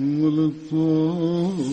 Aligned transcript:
ولا 0.00 0.44
الضالين 0.52 1.66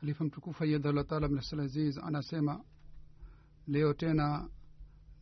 halifa 0.00 0.24
mtukufu 0.24 0.64
ayadhallah 0.64 1.06
taala 1.06 1.28
mnasalaziz 1.28 1.98
anasema 1.98 2.64
leo 3.66 3.94
tena 3.94 4.48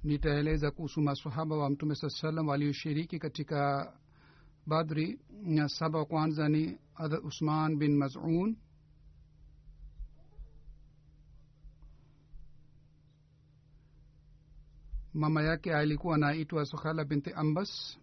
nitaeleza 0.05 0.71
kuhusu 0.71 1.01
masahaba 1.01 1.57
wa 1.57 1.71
mtume 1.71 1.95
saa 1.95 2.09
salam 2.11 2.49
walioshiriki 2.49 3.19
katika 3.19 3.93
badri 4.67 5.21
na 5.43 5.69
saba 5.69 5.99
wa 5.99 6.05
kwanza 6.05 6.49
ni 6.49 6.79
hadrat 6.95 7.25
usman 7.25 7.77
bin 7.77 7.97
mazun 7.97 8.57
mama 15.14 15.44
yake 15.44 15.76
alikuwa 15.76 16.16
anaitwa 16.16 16.66
sukhala 16.66 17.06
binti 17.06 17.34
ambas. 17.34 17.98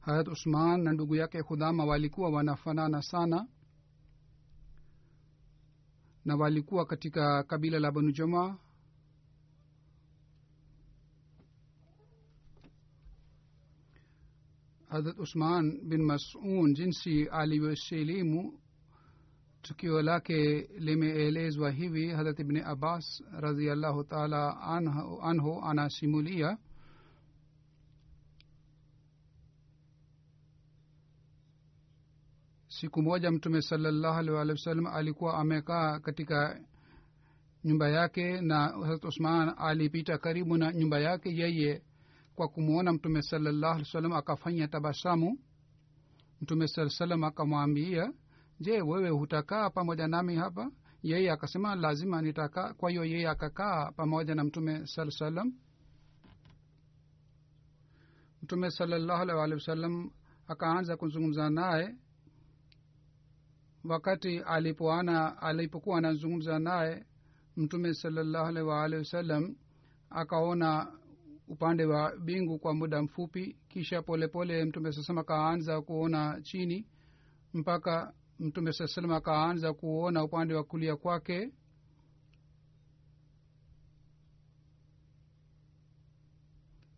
Harat 0.00 0.28
usman 0.28 0.82
na 0.82 0.92
ndugu 0.92 1.14
yake 1.16 1.42
khudhama 1.42 1.84
walikuwa 1.84 2.30
wanafanana 2.30 3.02
sana 3.02 3.46
na 6.24 6.36
walikuwa 6.36 6.86
katika 6.86 7.42
kabila 7.42 7.78
la 7.78 7.90
banu 7.92 8.12
jama. 8.12 8.58
Hadrat 14.88 15.18
usman 15.18 15.80
bin 15.88 16.02
masun 16.02 16.74
jinsi 16.74 17.28
alivyosilimu 17.28 18.58
tukio 19.64 20.02
lake 20.02 20.68
limeelezwa 20.78 21.70
hivi 21.70 22.08
harat 22.10 22.38
ibni 22.38 22.60
abbas 22.60 23.22
raziallahu 23.40 24.04
taala 24.04 24.60
anhu, 25.22 25.62
anasimulia 25.64 26.58
siku 32.68 33.02
moja 33.02 33.30
mtume 33.30 33.62
salallahu 33.62 34.18
alih 34.18 34.34
walih 34.34 34.52
wasallam 34.54 34.86
alikuwa 34.86 35.38
amekaa 35.38 36.00
katika 36.00 36.60
nyumba 37.64 37.88
yake 37.88 38.40
na 38.40 38.58
harat 38.68 39.04
usman 39.04 39.54
alipita 39.58 40.18
karibu 40.18 40.56
na 40.56 40.72
nyumba 40.72 40.98
yake 41.00 41.36
yeye 41.36 41.82
kwa 42.34 42.48
kumwona 42.48 42.92
mtume 42.92 43.22
salallahu 43.22 43.74
alih 43.74 43.86
wasallam 43.86 44.12
akafanya 44.12 44.68
tabasamu. 44.68 45.38
Mtume 46.40 46.68
saa 46.68 46.88
salam 46.88 47.24
akamwambia 47.24 48.12
je 48.60 48.82
wewe 48.82 49.10
hutakaa 49.10 49.70
pamoja 49.70 50.08
nami 50.08 50.36
hapa? 50.36 50.70
Yeye 51.02 51.30
akasema 51.30 51.74
lazima 51.74 52.22
nitakaa. 52.22 52.74
Kwa 52.74 52.90
hiyo 52.90 53.04
yeye 53.04 53.28
akakaa 53.28 53.92
pamoja 53.92 54.34
na 54.34 54.44
mtume 54.44 54.86
saa 54.86 55.10
salam 55.10 55.52
mtume 58.42 58.70
salallahu 58.70 59.40
alih 59.40 60.10
akaanza 60.48 60.96
kuzungumza 60.96 61.50
naye. 61.50 61.94
Wakati 63.84 64.38
alipoana 64.38 65.42
alipokuwa 65.42 65.98
anazungumza 65.98 66.58
naye 66.58 67.06
mtume 67.56 67.94
salallahu 67.94 68.46
alaihi 68.46 68.68
waalihi 68.68 68.98
wasallam 68.98 69.56
akaona 70.10 70.92
upande 71.48 71.84
wa 71.84 72.16
bingu 72.16 72.58
kwa 72.58 72.74
muda 72.74 73.02
mfupi 73.02 73.56
kisha 73.68 74.02
polepole 74.02 74.64
mtume 74.64 74.92
saa 74.92 75.02
salam 75.02 75.18
akaanza 75.18 75.82
kuona 75.82 76.40
chini 76.42 76.86
mpaka 77.54 78.12
mtume 78.38 78.72
saa 78.72 78.86
salam 78.86 79.10
akaanza 79.12 79.72
kuona 79.74 80.24
upande 80.24 80.54
wa 80.54 80.64
kulia 80.64 80.96
kwake. 80.96 81.52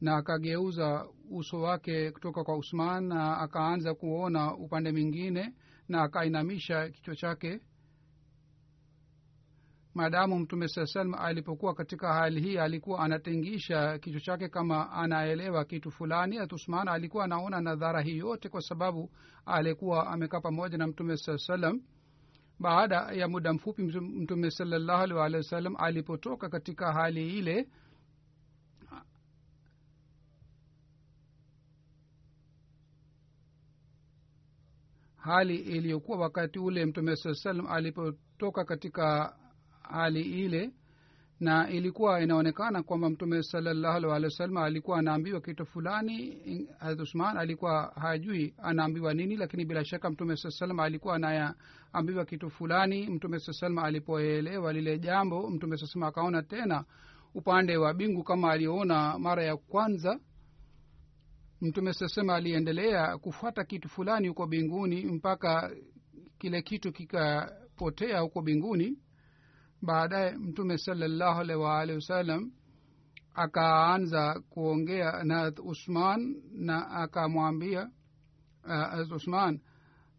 Na 0.01 0.17
akageuza 0.17 1.07
uso 1.31 1.61
wake 1.61 2.11
kutoka 2.11 2.45
kwa 2.45 2.57
usman 2.57 3.05
na 3.05 3.39
akaanza 3.39 3.95
kuona 3.95 4.55
upande 4.57 4.93
mwingine 4.93 5.55
na 5.89 6.03
akainamisha 6.03 6.89
kichwa 6.91 7.17
chake 7.17 7.61
maadamu 9.97 10.39
mtume 10.39 10.69
saa 10.69 10.87
salam 10.87 11.15
alipokuwa 11.15 11.75
katika 11.75 12.12
hali 12.15 12.41
hii 12.41 12.59
alikuwa 12.59 13.01
anatingisha 13.05 13.99
kichwa 13.99 14.21
chake 14.21 14.49
kama 14.49 14.91
anaelewa 14.93 15.65
kitu 15.65 15.91
fulani. 15.91 16.39
Athusman 16.39 16.89
alikuwa 16.89 17.25
anaona 17.25 17.61
nadhara 17.61 18.01
hii 18.03 18.19
yote 18.19 18.49
kwa 18.49 18.61
sababu 18.61 19.11
alikuwa 19.47 20.06
amekaa 20.06 20.41
pamoja 20.41 20.79
na 20.79 20.87
mtume 20.87 21.17
saa 21.17 21.39
salam 21.39 21.81
baada 22.61 22.97
ya 22.97 23.29
muda 23.29 23.53
mfupi 23.53 23.83
mtume 23.83 24.51
salallahu 24.51 25.12
wasallam 25.37 25.75
alipotoka 25.79 26.49
katika 26.49 26.93
hali 26.93 27.39
ile 27.39 27.69
hali 35.17 35.56
iliyokuwa 35.56 36.19
wakati 36.19 36.59
ule 36.59 36.87
mtume 36.87 37.17
saa 37.17 37.35
salam 37.35 37.67
alipotoka 37.67 38.65
katika 38.65 39.37
hali 39.91 40.21
ile 40.45 40.71
na 41.41 41.71
ilikuwa 41.71 42.21
inaonekana 42.23 42.83
kwamba 42.83 43.11
mtume 43.11 43.43
salallahu 43.43 43.97
alih 43.97 44.11
walih 44.11 44.25
wasallam 44.25 44.56
alikuwa 44.56 44.99
anaambiwa 44.99 45.41
kitu 45.41 45.67
fulani 45.67 46.38
harat 46.79 47.00
usman 47.00 47.37
alikuwa 47.37 47.93
hajui 48.00 48.55
anaambiwa 48.59 49.15
nini 49.15 49.37
lakini 49.37 49.65
bila 49.65 49.85
shaka 49.85 50.11
mtume 50.11 50.37
saa 50.37 50.50
salam 50.50 50.81
alikuwa 50.81 51.17
anaambiwa 51.17 52.25
kitu 52.25 52.50
fulani. 52.50 53.06
Mtume 53.06 53.38
saa 53.38 53.53
salam 53.53 53.79
alipoelewa 53.79 54.73
lile 54.73 54.99
jambo 54.99 55.50
mtume 55.50 55.77
saa 55.77 55.87
salama 55.87 56.06
akaona 56.06 56.43
tena 56.43 56.85
upande 57.35 57.77
wa 57.77 57.94
bingu 57.94 58.25
kama 58.25 58.53
aliona 58.53 59.19
mara 59.19 59.44
ya 59.44 59.56
kwanza. 59.56 60.21
Mtume 61.61 61.93
sasema 61.93 62.35
aliendelea 62.35 63.19
kufuata 63.19 63.65
kitu 63.65 63.89
fulani 63.89 64.29
huko 64.29 64.47
binguni 64.47 65.05
mpaka 65.05 65.71
kile 66.39 66.62
kitu 66.62 66.93
kikapotea 66.93 68.21
huko 68.21 68.43
binguni 68.43 68.99
baadaye 69.82 70.37
mtume 70.37 70.78
salallahu 70.78 71.40
alaihi 71.40 71.62
waalihi 71.62 71.94
wasallam 71.96 72.52
akaanza 73.34 74.40
kuongea 74.50 75.25
na 75.25 75.52
usman 75.64 76.43
na 76.52 76.90
akamwambia 76.90 77.90
uh, 78.64 79.12
usman 79.17 79.61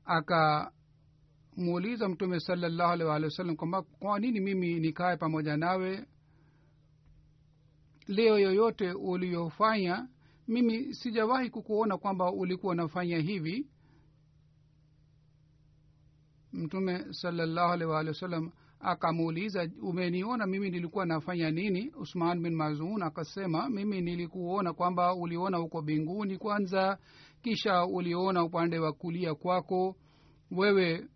akamuuliza 0.05 2.09
mtume 2.09 2.39
salallahu 2.39 2.91
alaihi 2.91 3.09
waalihi 3.09 3.25
wasallam 3.31 3.55
kwamba 3.55 3.81
kwa 3.81 4.19
nini 4.19 4.39
mimi 4.39 4.79
nikae 4.79 5.17
pamoja 5.17 5.57
nawe? 5.57 6.05
Leo 8.07 8.39
yoyote 8.39 8.91
uliyofanya 8.91 10.07
mimi 10.47 10.93
sijawahi 10.93 11.49
kukuona 11.49 11.97
kwamba 11.97 12.31
ulikuwa 12.31 12.71
unafanya 12.73 13.17
hivi. 13.19 13.67
Mtume 16.53 17.13
salallahu 17.13 17.71
alaihi 17.73 17.91
waalihi 17.91 18.13
wasallam 18.13 18.51
akamuuliza 18.79 19.69
umeniona 19.81 20.47
mimi 20.47 20.69
nilikuwa 20.69 21.05
nafanya 21.05 21.51
nini? 21.51 21.91
Usman 21.99 22.41
bin 22.43 22.55
mazun 22.55 23.03
akasema 23.03 23.69
mimi 23.69 24.01
nilikuona 24.01 24.73
kwamba 24.73 25.15
uliona 25.15 25.59
uko 25.59 25.81
mbinguni 25.81 26.37
kwanza 26.37 26.97
kisha 27.41 27.85
uliona 27.85 28.43
upande 28.43 28.79
wa 28.79 28.93
kulia 28.93 29.35
kwako. 29.35 29.95
Wewe 30.51 31.07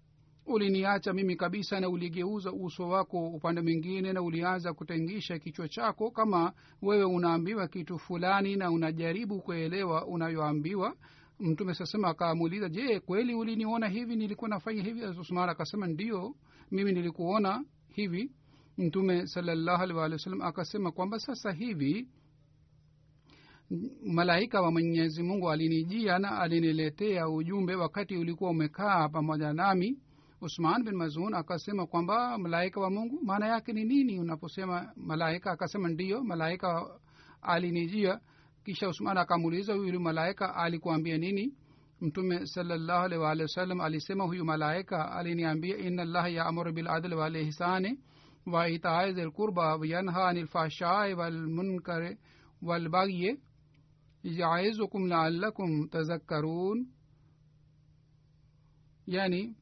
uliniacha 0.46 1.14
mimi 1.14 1.36
kabisa 1.36 1.80
na 1.80 1.90
uligeuza 1.90 2.52
uso 2.52 2.88
wako 2.88 3.28
upande 3.30 3.62
mwingine 3.62 4.14
na 4.14 4.22
ulianza 4.22 4.74
kutengisha 4.74 5.40
kichwa 5.40 5.68
chako 5.70 6.12
kama 6.12 6.54
wewe 6.82 7.04
unaambiwa 7.04 7.68
kitu 7.68 8.00
fulani 8.00 8.56
na 8.56 8.72
unajaribu 8.72 9.42
kuelewa 9.42 10.06
unayoambiwa. 10.06 10.96
Mtume 11.40 11.74
sasema 11.74 12.08
akamuuliza 12.08 12.70
je 12.70 13.00
kweli 13.00 13.34
uliniona 13.36 13.88
hivi 13.88 14.16
nilikuwa 14.16 14.50
nafanya 14.50 14.84
hivi? 14.84 15.06
Usman 15.06 15.50
akasema 15.50 15.88
ndio 15.88 16.36
mimi 16.72 16.92
nilikuona 16.92 17.66
hivi 17.88 18.32
mtume 18.78 19.28
salallahu 19.28 19.84
alih 19.84 19.96
walih 19.98 20.14
wa 20.14 20.20
sallam 20.20 20.42
akasema 20.42 20.92
kwamba 20.92 21.20
sasa 21.20 21.52
hivi 21.52 22.08
malaika 24.06 24.62
wa 24.62 24.72
mwenyezi 24.72 25.24
mungu 25.24 25.50
alinijia 25.52 26.20
na 26.20 26.40
aliniletea 26.40 27.30
ujumbe 27.30 27.76
wakati 27.76 28.18
ulikuwa 28.18 28.50
umekaa 28.52 29.10
pamoja 29.10 29.54
nami. 29.54 30.00
Usman 30.42 30.84
bin 30.84 30.96
mazun 30.96 31.34
akasema 31.34 31.88
kwamba 31.88 32.38
malaika 32.38 32.82
wa 32.82 32.90
mungu 32.90 33.20
maana 33.24 33.48
yake 33.48 33.74
ni 33.74 33.84
nini? 33.84 34.20
Unaposema 34.20 34.92
malaika 34.96 35.52
akasema 35.52 35.90
ndiyo 35.90 36.24
malaika 36.24 36.88
alinijia. 37.42 38.20
Kisha 38.66 38.90
usman 38.90 39.18
akamuuliza 39.18 39.74
huyu 39.74 40.00
malaika 40.00 40.56
alikuambia 40.56 41.18
nini 41.18 41.54
mtume 42.02 42.46
salallahu 42.48 43.04
alaihi 43.06 43.24
waalihi 43.24 43.44
wasallam 43.44 43.82
alisema 43.82 44.24
huyu 44.24 44.46
malaika 44.46 45.12
aliniambia 45.12 45.78
ina 45.78 46.06
llaha 46.06 46.30
yaamuru 46.30 46.74
biladli 46.74 47.16
walihsani 47.16 48.00
wa 48.46 48.70
itaai 48.70 49.14
zi 49.14 49.22
lqurba 49.22 49.76
wayanha 49.76 50.28
ani 50.28 50.42
lfahshai 50.42 51.14
walmunkari 51.14 52.18
walbagyi 52.62 53.40
yaizukum 54.24 55.08
laalakum 55.08 55.88
tazakkarun 55.88 56.88
yani 59.08 59.56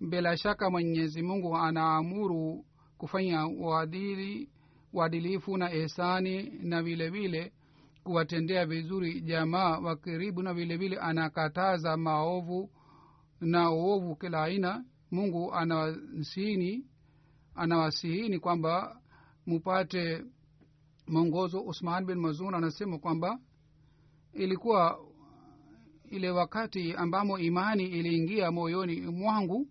bila 0.00 0.36
shaka 0.36 0.70
mwenyezi 0.70 1.22
mungu 1.22 1.56
anaamuru 1.56 2.64
kufanya 2.98 3.46
uadili 3.46 4.50
uadilifu 4.92 5.56
na 5.56 5.72
ehsani 5.72 6.42
na 6.62 6.82
vile 6.82 7.10
vile 7.10 7.52
kuwatendea 8.04 8.66
vizuri 8.66 9.20
jamaa 9.20 9.78
wa 9.78 9.96
karibu 9.96 10.42
na 10.42 10.54
vile 10.54 10.76
vile 10.76 10.96
anakataza 10.98 11.96
maovu 11.96 12.70
na 13.40 13.70
uovu 13.70 14.16
kila 14.16 14.42
aina. 14.44 14.84
Mungu 15.10 15.54
anawasihini 15.54 16.86
anawasihini 17.54 18.38
kwamba 18.38 19.00
mupate 19.46 20.24
mwongozo. 21.08 21.60
Usman 21.60 22.06
bin 22.06 22.18
mazun 22.18 22.54
anasema 22.54 22.98
kwamba 22.98 23.38
ilikuwa 24.32 24.98
ile 26.10 26.30
wakati 26.30 26.92
ambamo 26.94 27.38
imani 27.38 27.84
iliingia 27.84 28.50
moyoni 28.50 29.00
mwangu 29.00 29.68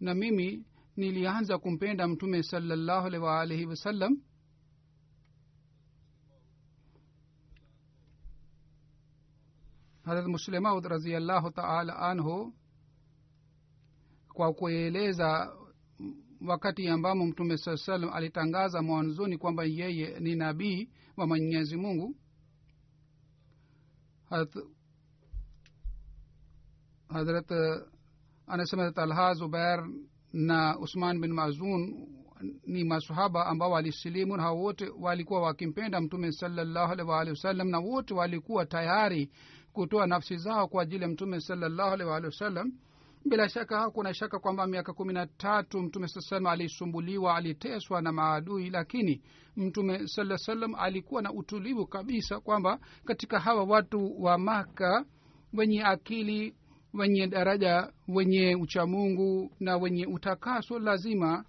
na 0.00 0.14
mimi 0.14 0.64
nilianza 0.96 1.58
kumpenda 1.58 2.08
mtume 2.08 2.42
salallahu 2.42 3.06
alaihi 3.28 3.66
wasallam 3.66 4.18
harat 10.06 10.26
muslemaud 10.26 10.84
raziallahu 10.84 11.50
taala 11.50 11.96
anhu 11.98 12.54
kwa 14.34 14.52
kueleza 14.54 15.52
wakati 16.46 16.88
ambamo 16.88 17.26
mtume 17.26 17.56
saa 17.58 17.76
salam 17.76 18.10
alitangaza 18.12 18.82
mwanzoni 18.82 19.38
kwamba 19.38 19.64
yeye 19.64 20.20
ni 20.20 20.34
nabii 20.34 20.90
wa 21.16 21.26
mwenyezi 21.26 21.76
mungu 21.76 22.16
harat 24.30 24.54
anasema 28.46 28.92
talha 28.92 29.34
zubair 29.34 29.86
na 30.32 30.78
usman 30.78 31.20
bin 31.20 31.32
mazun 31.32 32.08
ni 32.66 32.84
masahaba 32.84 33.46
ambao 33.46 33.70
walisilimu 33.70 34.36
na 34.36 34.50
wote 34.50 34.88
walikuwa 35.00 35.40
wakimpenda 35.42 36.00
mtume 36.00 36.32
salallahu 36.32 36.92
alaihi 36.92 37.10
waalihi 37.10 37.30
wasallam 37.36 37.68
na 37.68 37.78
wote 37.78 38.14
walikuwa 38.14 38.66
tayari 38.66 39.30
kutoa 39.76 40.06
nafsi 40.06 40.36
zao 40.36 40.68
kwa 40.68 40.82
ajili 40.82 41.02
ya 41.02 41.08
mtume 41.08 41.40
salallahu 41.40 41.90
alaihi 41.94 42.10
waalihi 42.10 42.26
wasallam 42.26 42.72
bila 43.24 43.48
shaka 43.48 43.80
hakuna 43.80 44.14
shaka 44.14 44.38
kwamba 44.38 44.66
miaka 44.66 44.92
kumi 44.92 45.12
na 45.12 45.26
tatu 45.26 45.82
mtume 45.82 46.08
saa 46.08 46.20
salam 46.20 46.46
alisumbuliwa 46.46 47.36
aliteswa 47.36 48.02
na 48.02 48.12
maadui 48.12 48.70
lakini 48.70 49.22
mtume 49.56 50.06
saa 50.06 50.36
salam 50.38 50.74
alikuwa 50.74 51.22
na 51.22 51.32
utulivu 51.32 51.86
kabisa 51.86 52.40
kwamba 52.40 52.78
katika 53.04 53.40
hawa 53.40 53.64
watu 53.64 54.22
wa 54.22 54.38
maka 54.38 55.04
wenye 55.52 55.82
akili 55.84 56.54
wenye 56.94 57.26
daraja 57.26 57.92
wenye 58.08 58.54
uchamungu 58.56 59.50
na 59.60 59.76
wenye 59.76 60.06
utakaso 60.06 60.78
lazima 60.78 61.44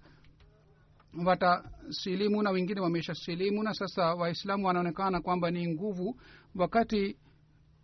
watasilimu 1.26 2.42
na 2.42 2.50
wengine 2.50 2.80
wamesha 2.80 3.14
silimu 3.14 3.62
na 3.62 3.74
sasa 3.74 4.14
waislamu 4.14 4.66
wanaonekana 4.66 5.20
kwamba 5.20 5.50
ni 5.50 5.68
nguvu 5.74 6.20
wakati 6.54 7.16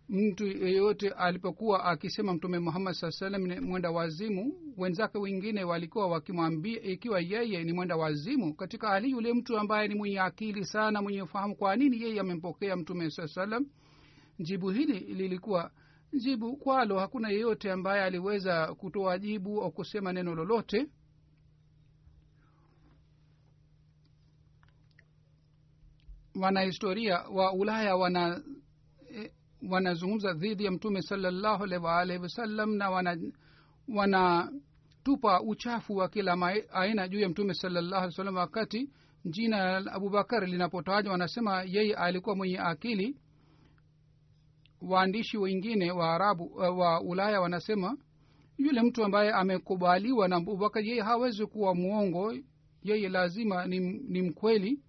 mtu 0.09 0.45
yeyote 0.47 1.09
alipokuwa 1.09 1.85
akisema 1.85 2.33
mtume 2.33 2.59
muhammad 2.59 2.93
saa 2.93 3.11
salam 3.11 3.41
ni 3.47 3.59
mwenda 3.59 3.91
wazimu 3.91 4.53
wenzake 4.77 5.17
wengine 5.17 5.63
walikuwa 5.63 6.07
wakimwambia 6.07 6.81
ikiwa 6.81 7.19
yeye 7.21 7.63
ni 7.63 7.73
mwenda 7.73 7.95
wazimu 7.95 8.53
katika 8.55 8.87
hali 8.87 9.11
yule 9.11 9.33
mtu 9.33 9.57
ambaye 9.57 9.87
ni 9.87 9.95
mwenye 9.95 10.19
akili 10.19 10.65
sana 10.65 11.01
mwenye 11.01 11.21
ufahamu 11.21 11.55
kwa 11.55 11.75
nini 11.75 12.01
yeye 12.01 12.19
amempokea 12.19 12.75
mtume 12.75 13.09
saa 13.11 13.27
salam 13.27 13.65
jibu 14.39 14.69
hili 14.69 14.99
lilikuwa 14.99 15.71
jibu 16.13 16.57
kwalo 16.57 16.99
hakuna 16.99 17.29
yeyote 17.29 17.71
ambaye 17.71 18.03
aliweza 18.03 18.73
kutoa 18.75 19.17
jibu 19.19 19.61
au 19.61 19.71
kusema 19.71 20.13
neno 20.13 20.35
lolote. 20.35 20.87
Wanahistoria 26.35 27.19
wa 27.19 27.53
ulaya 27.53 27.95
wana 27.95 28.41
wanazungumza 29.69 30.33
dhidi 30.33 30.65
ya 30.65 30.71
mtume 30.71 31.01
salallahu 31.01 31.63
alaihi 31.63 31.85
waalihi 31.85 32.19
wasallam 32.19 32.75
na 32.75 32.89
wana 32.89 33.17
wanatupa 33.87 35.41
uchafu 35.41 35.95
wa 35.95 36.09
kila 36.09 36.53
aina 36.73 37.07
juu 37.07 37.19
ya 37.19 37.29
mtume 37.29 37.53
salallahu 37.53 37.95
alih 37.95 38.05
wasallam 38.05 38.35
wakati 38.35 38.89
jina 39.25 39.79
la 39.79 39.91
abubakar 39.93 40.47
linapotajwa. 40.47 41.11
Wanasema 41.11 41.63
yeye 41.63 41.95
alikuwa 41.95 42.35
mwenye 42.35 42.59
akili. 42.59 43.17
Waandishi 44.81 45.37
wengine 45.37 45.91
wa 45.91 46.13
arabu 46.15 46.51
wa 46.55 47.01
ulaya 47.01 47.41
wanasema 47.41 47.97
yule 48.57 48.81
mtu 48.81 49.03
ambaye 49.03 49.31
amekubaliwa 49.31 50.27
na 50.27 50.35
abubakar 50.35 50.83
yeye 50.83 51.01
hawezi 51.01 51.45
kuwa 51.45 51.75
mwongo. 51.75 52.33
Yeye 52.83 53.09
lazima 53.09 53.65
ni, 53.65 53.79
ni 53.79 54.21
mkweli 54.21 54.79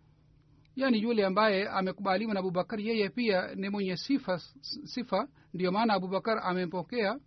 yaani 0.77 1.03
yule 1.03 1.27
ambaye 1.27 1.69
amekubaliwa 1.69 2.35
na 2.35 2.41
abubakar 2.41 2.81
yeye 2.81 3.09
pia 3.09 3.55
ni 3.55 3.69
mwenye 3.69 3.97
sifa 3.97 4.39
sifa. 4.85 5.29
Ndiyo 5.55 5.73
maana 5.73 5.95
abubakar 5.95 6.41
amempokea. 6.43 7.19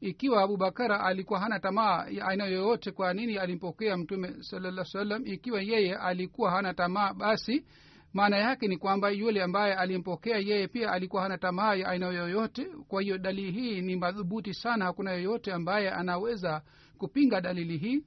Ikiwa 0.00 0.42
abubakar 0.42 0.92
alikuwa 0.92 1.40
hana 1.40 1.60
tamaa 1.60 2.06
ya 2.10 2.26
aina 2.26 2.44
yoyote 2.46 2.90
kwa 2.92 3.14
nini 3.14 3.38
alimpokea 3.38 3.96
mtume 3.96 4.42
salaa 4.42 4.84
salam 4.84 5.26
ikiwa 5.26 5.62
yeye 5.62 5.96
alikuwa 5.96 6.50
hana 6.50 6.74
tamaa 6.74 7.14
basi 7.14 7.64
maana 8.12 8.36
yake 8.36 8.68
ni 8.68 8.76
kwamba 8.76 9.10
yule 9.10 9.42
ambaye 9.42 9.74
alimpokea 9.74 10.38
yeye 10.38 10.68
pia 10.68 10.92
alikuwa 10.92 11.22
hana 11.22 11.38
tamaa 11.38 11.74
ya 11.74 11.88
aina 11.88 12.06
yoyote. 12.06 12.64
Kwa 12.88 13.02
hiyo 13.02 13.18
dalili 13.18 13.50
hii 13.52 13.80
ni 13.80 13.96
madhubuti 13.96 14.54
sana. 14.54 14.84
Hakuna 14.84 15.12
yoyote 15.12 15.52
ambaye 15.52 15.90
anaweza 15.90 16.62
kupinga 16.98 17.40
dalili 17.40 17.78
hii 17.78 18.04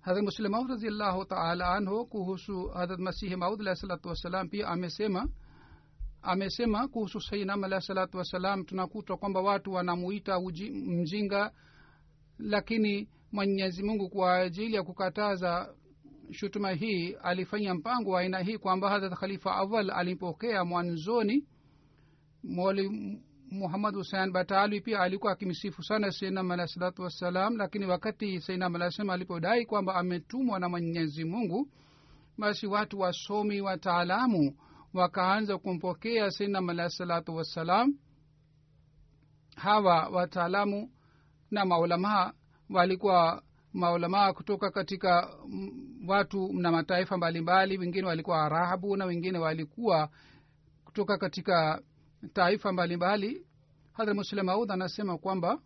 hadrat 0.00 0.24
muslim 0.24 0.50
maud 0.52 0.68
raziallahu 0.70 1.24
taala 1.24 1.74
anhu 1.74 2.06
kuhusu 2.06 2.68
hadrat 2.68 2.98
masihi 3.00 3.36
maud 3.36 3.60
alahi 3.60 3.76
salatu 3.76 4.08
wassalam 4.08 4.48
pia 4.48 4.68
amesema 4.68 5.28
amesema 6.22 6.88
kuhusu 6.88 7.20
sainam 7.20 7.64
alahi 7.64 7.82
salatu 7.82 8.16
wassalam 8.18 8.64
tunakutwa 8.64 9.16
kwamba 9.16 9.40
watu 9.40 9.72
wanamuita 9.72 10.40
mjinga 10.70 11.52
lakini 12.38 13.08
mwenyezi 13.32 13.82
mungu 13.82 14.08
kwa 14.08 14.36
ajili 14.36 14.74
ya 14.74 14.82
kukataza 14.82 15.74
shutuma 16.30 16.70
hii 16.72 17.12
alifanya 17.22 17.74
mpango 17.74 18.10
wa 18.10 18.20
aina 18.20 18.38
hii 18.38 18.58
kwamba 18.58 18.90
hadrat 18.90 19.14
khalifa 19.18 19.54
awal 19.56 19.90
alimpokea 19.90 20.64
mwanzoni 20.64 21.46
muhammad 23.50 23.94
husein 23.94 24.32
batalwi 24.32 24.80
pia 24.80 25.00
alikuwa 25.00 25.32
akimsifu 25.32 25.82
sana 25.82 26.10
seinam 26.12 26.50
alahi 26.50 26.68
salatu 26.68 27.02
wassalam 27.02 27.56
lakini 27.56 27.86
wakati 27.86 28.40
seinam 28.40 28.74
alahi 28.74 29.10
alipodai 29.10 29.66
kwamba 29.66 29.94
ametumwa 29.94 30.58
na 30.60 30.68
mwenyezi 30.68 31.24
mungu 31.24 31.68
basi 32.38 32.66
watu 32.66 32.98
wasomi 33.00 33.60
wataalamu 33.60 34.56
wakaanza 34.94 35.58
kumpokea 35.58 36.30
seinam 36.30 36.70
alahi 36.70 36.90
salatu 36.90 37.36
wassalam. 37.36 37.94
Hawa 39.56 40.08
wataalamu 40.08 40.90
na 41.50 41.64
maulamaa 41.64 42.32
walikuwa 42.70 43.42
maulamaa 43.72 44.32
kutoka 44.32 44.70
katika 44.70 45.34
watu 46.06 46.52
na 46.52 46.72
mataifa 46.72 47.16
mbalimbali 47.16 47.78
wengine 47.78 48.06
walikuwa 48.06 48.42
arabu 48.44 48.96
na 48.96 49.04
wengine 49.04 49.38
walikuwa 49.38 50.08
kutoka 50.84 51.18
katika 51.18 51.82
taifa 52.32 52.72
mbalimbali. 52.72 53.46
Hadhra 53.92 54.14
muslim 54.14 54.46
maud 54.46 54.70
anasema 54.72 55.18
kwamba 55.18 55.60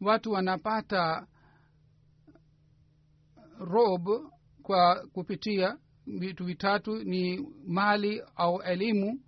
watu 0.00 0.30
wanapata 0.32 1.26
rob 3.58 4.08
kwa 4.62 5.06
kupitia 5.12 5.78
vitu 6.06 6.44
vitatu 6.44 6.96
ni 7.04 7.48
mali 7.66 8.22
au 8.36 8.62
elimu. 8.62 9.20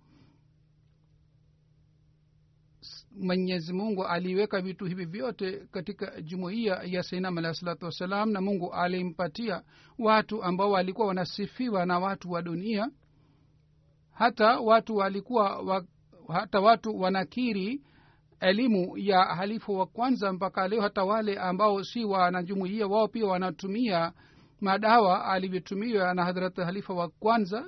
Mwenyezi 3.11 3.73
mungu 3.73 4.05
aliweka 4.05 4.61
vitu 4.61 4.85
hivi 4.85 5.05
vyote 5.05 5.67
katika 5.71 6.21
jumuiya 6.21 6.81
ya 6.85 7.03
sainam 7.03 7.37
alahi 7.37 7.55
salatu 7.55 7.85
wassalam 7.85 8.29
na 8.31 8.41
mungu 8.41 8.73
alimpatia 8.73 9.63
watu 9.99 10.43
ambao 10.43 10.71
walikuwa 10.71 11.07
wanasifiwa 11.07 11.85
na 11.85 11.99
watu 11.99 12.31
wa 12.31 12.41
dunia. 12.41 12.91
Hata 14.11 14.59
watu 14.59 14.95
walikuwa 14.95 15.57
wa, 15.61 15.85
hata 16.31 16.59
watu 16.59 16.99
wanakiri 16.99 17.81
elimu 18.39 18.97
ya 18.97 19.23
halifu 19.23 19.71
wa 19.79 19.85
kwanza 19.85 20.33
mpaka 20.33 20.67
leo 20.67 20.81
hata 20.81 21.03
wale 21.03 21.39
ambao 21.39 21.83
si 21.83 22.05
wanajumuia 22.05 22.87
wao 22.87 23.07
pia 23.07 23.25
wanatumia 23.25 24.13
madawa 24.61 25.25
alivyotumiwa 25.25 26.13
na 26.13 26.25
hadrat 26.25 26.55
halifa 26.57 26.93
wa 26.93 27.09
kwanza. 27.09 27.65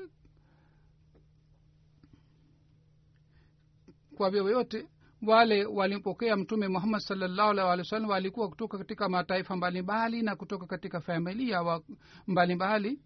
Kwa 4.17 4.29
vyoyote 4.31 4.87
wale 5.27 5.65
walimpokea 5.65 6.35
mtume 6.37 6.67
muhammad 6.67 7.01
salllahu 7.01 7.49
alih 7.51 7.63
walih 7.65 7.83
wasallam 7.85 8.09
walikuwa 8.09 8.49
kutoka 8.49 8.77
katika 8.77 9.09
mataifa 9.09 9.55
mbalimbali 9.55 10.21
na 10.21 10.35
kutoka 10.35 10.65
katika 10.65 11.01
familia 11.01 11.61
mbalimbali 11.63 11.97
mbalimbali 12.27 12.99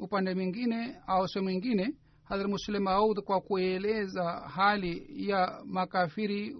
upande 0.00 0.34
mwingine 0.34 0.96
au 1.06 1.28
sehemu 1.28 1.50
mwingine 1.50 1.94
hadhrat 2.24 2.48
muslim 2.50 2.88
aud 2.88 3.20
kwa 3.20 3.40
kueleza 3.40 4.24
hali 4.32 5.06
ya 5.28 5.62
makafiri 5.66 6.56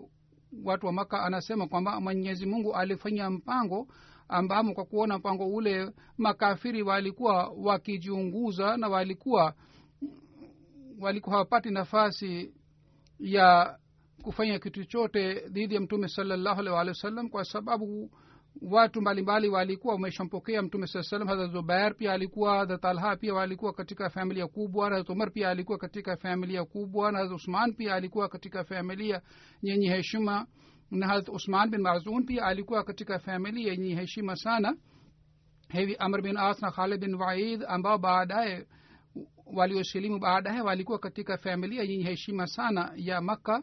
watu 0.65 0.87
wa 0.87 0.93
maka 0.93 1.23
anasema 1.23 1.69
kwamba 1.69 2.01
mwenyezi 2.01 2.47
mungu 2.47 2.75
alifanya 2.75 3.31
mpango 3.31 3.89
ambamo 4.29 4.75
kwa 4.75 4.85
kuona 4.85 5.19
mpango 5.19 5.47
ule 5.47 5.91
makafiri 6.19 6.83
walikuwa 6.83 7.49
wakijiunguza 7.57 8.77
na 8.77 8.89
walikuwa 8.89 9.55
walikuwa 11.01 11.33
hawapati 11.35 11.71
nafasi 11.71 12.55
ya 13.19 13.79
kufanya 14.23 14.59
kitu 14.59 14.85
chote 14.85 15.35
dhidi 15.49 15.75
ya 15.75 15.81
mtume 15.81 16.09
salallahu 16.09 16.61
alih 16.61 16.73
walih 16.73 16.91
wa 16.91 16.95
sallam 16.95 17.29
kwa 17.29 17.45
sababu 17.45 18.11
watu 18.63 19.01
mbalimbali 19.01 19.49
walikuwa 19.49 19.95
wameshampokea 19.95 20.63
mtume 20.63 20.87
saa 20.87 21.03
salam 21.03 21.29
hadrat 21.29 21.51
zubair 21.53 21.97
pia 21.97 22.13
alikuwa 22.13 22.59
hadrat 22.59 22.81
talha 22.81 23.17
pia 23.17 23.35
walikuwa 23.35 23.73
katika 23.73 24.11
familia 24.11 24.47
kubwa. 24.47 24.85
Hadrat 24.85 25.11
umar 25.11 25.33
pia 25.33 25.51
alikuwa 25.51 25.79
katika 25.79 26.17
familia 26.17 26.65
kubwa. 26.65 27.13
Na 27.13 27.19
hadrat 27.19 27.37
usman 27.37 27.73
pia 27.75 27.95
alikuwa 27.95 28.29
katika 28.29 28.65
familia 28.65 29.23
yenye 29.63 29.89
heshima. 29.91 30.47
Na 30.91 31.07
hadrat 31.07 31.29
usman 31.29 31.71
bin 31.71 31.81
mazun 31.81 32.25
pia 32.27 32.45
alikuwa 32.45 32.85
katika 32.85 33.19
familia 33.19 33.73
yenye 33.73 33.95
heshima 33.95 34.37
sana. 34.37 34.77
Hivi 35.69 35.97
amr 35.99 36.23
bin 36.23 36.37
as 36.37 36.63
na 36.63 36.71
khalid 36.71 37.01
bin 37.01 37.15
waid 37.15 37.65
ambao 37.69 37.99
baadaye 37.99 38.67
waliosilimu 39.47 40.19
baadaye 40.19 40.61
walikuwa 40.61 40.99
katika 40.99 41.39
familia 41.39 41.83
yenye 41.83 42.05
heshima 42.05 42.47
sana 42.47 42.93
ya 42.97 43.21
makka 43.21 43.63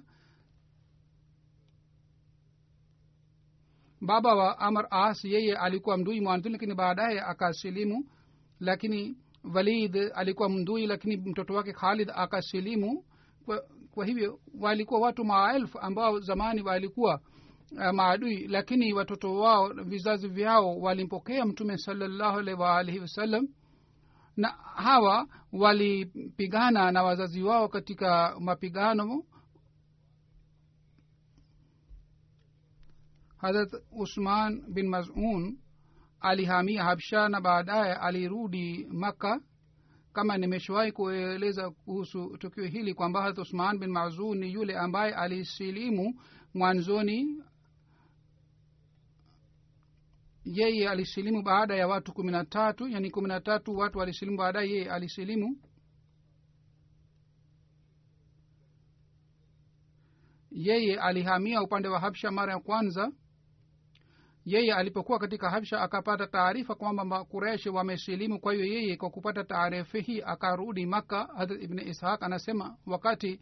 baba 4.05 4.35
wa 4.35 4.59
amr 4.59 4.87
as 4.89 5.25
yeye 5.25 5.57
alikuwa 5.57 5.97
mdui 5.97 6.21
mwanzoni 6.21 6.53
lakini 6.53 6.75
baadaye 6.75 7.21
akasilimu 7.21 8.05
lakini 8.59 9.17
walid 9.53 9.97
alikuwa 10.15 10.49
mdui 10.49 10.87
lakini 10.87 11.17
mtoto 11.17 11.53
wake 11.53 11.73
khalid 11.73 12.11
akasilimu. 12.15 13.03
Kwa, 13.45 13.63
kwa 13.91 14.05
hivyo 14.05 14.39
walikuwa 14.59 14.99
watu 14.99 15.25
maelfu 15.25 15.79
ambao 15.79 16.19
zamani 16.19 16.61
walikuwa 16.61 17.19
uh, 17.71 17.89
maadui 17.93 18.47
lakini 18.47 18.93
watoto 18.93 19.33
wao 19.35 19.73
vizazi 19.73 20.27
vyao 20.27 20.79
walimpokea 20.79 21.45
mtume 21.45 21.77
salallahu 21.77 22.39
alaihi 22.39 22.61
waalihi 22.61 22.99
wasallam 22.99 23.47
na 24.37 24.47
hawa 24.75 25.27
walipigana 25.53 26.91
na 26.91 27.03
wazazi 27.03 27.43
wao 27.43 27.67
katika 27.67 28.35
mapigano 28.39 29.23
harat 33.45 33.69
usman 33.91 34.61
bin 34.73 34.87
mazun 34.89 35.57
alihamia 36.19 36.83
habsha 36.83 37.29
na 37.29 37.41
baadaye 37.41 37.93
alirudi 37.93 38.85
makka. 38.91 39.39
Kama 40.13 40.37
nimeshawahi 40.37 40.91
kueleza 40.91 41.69
kuhusu 41.71 42.37
tukio 42.37 42.65
hili 42.65 42.93
kwamba 42.93 43.21
harat 43.21 43.37
usman 43.37 43.79
bin 43.79 43.89
mazun 43.89 44.37
ni 44.37 44.53
yule 44.53 44.77
ambaye 44.77 45.13
alisilimu 45.13 46.21
mwanzoni. 46.53 47.43
Yeye 50.45 50.89
alisilimu 50.89 51.43
baada 51.43 51.75
ya 51.75 51.87
watu 51.87 52.13
kumi 52.13 52.31
na 52.31 52.45
tatu 52.45 52.87
yani 52.87 53.11
kumi 53.11 53.27
na 53.27 53.41
tatu 53.41 53.75
watu 53.75 53.97
walisilimu 53.99 54.37
baadaye 54.37 54.69
yeye 54.69 54.91
alisilimu. 54.91 55.57
Yeye 60.51 60.99
alihamia 60.99 61.61
upande 61.61 61.87
wa 61.87 61.99
habsha 61.99 62.31
mara 62.31 62.53
ya 62.53 62.59
kwanza 62.59 63.11
yeye 64.45 64.73
alipokuwa 64.73 65.19
katika 65.19 65.49
habsha 65.49 65.81
akapata 65.81 66.27
taarifa 66.27 66.75
kwamba 66.75 67.05
makureshi 67.05 67.69
wamesilimu. 67.69 68.39
Kwa 68.39 68.53
hiyo 68.53 68.65
yeye 68.65 68.97
kwa 68.97 69.09
kupata 69.09 69.43
taarifa 69.43 69.97
hii 69.97 70.21
akarudi 70.21 70.85
makka. 70.85 71.29
Hadrat 71.37 71.63
ibni 71.63 71.81
ishaq 71.81 72.23
anasema 72.23 72.77
wakati 72.85 73.39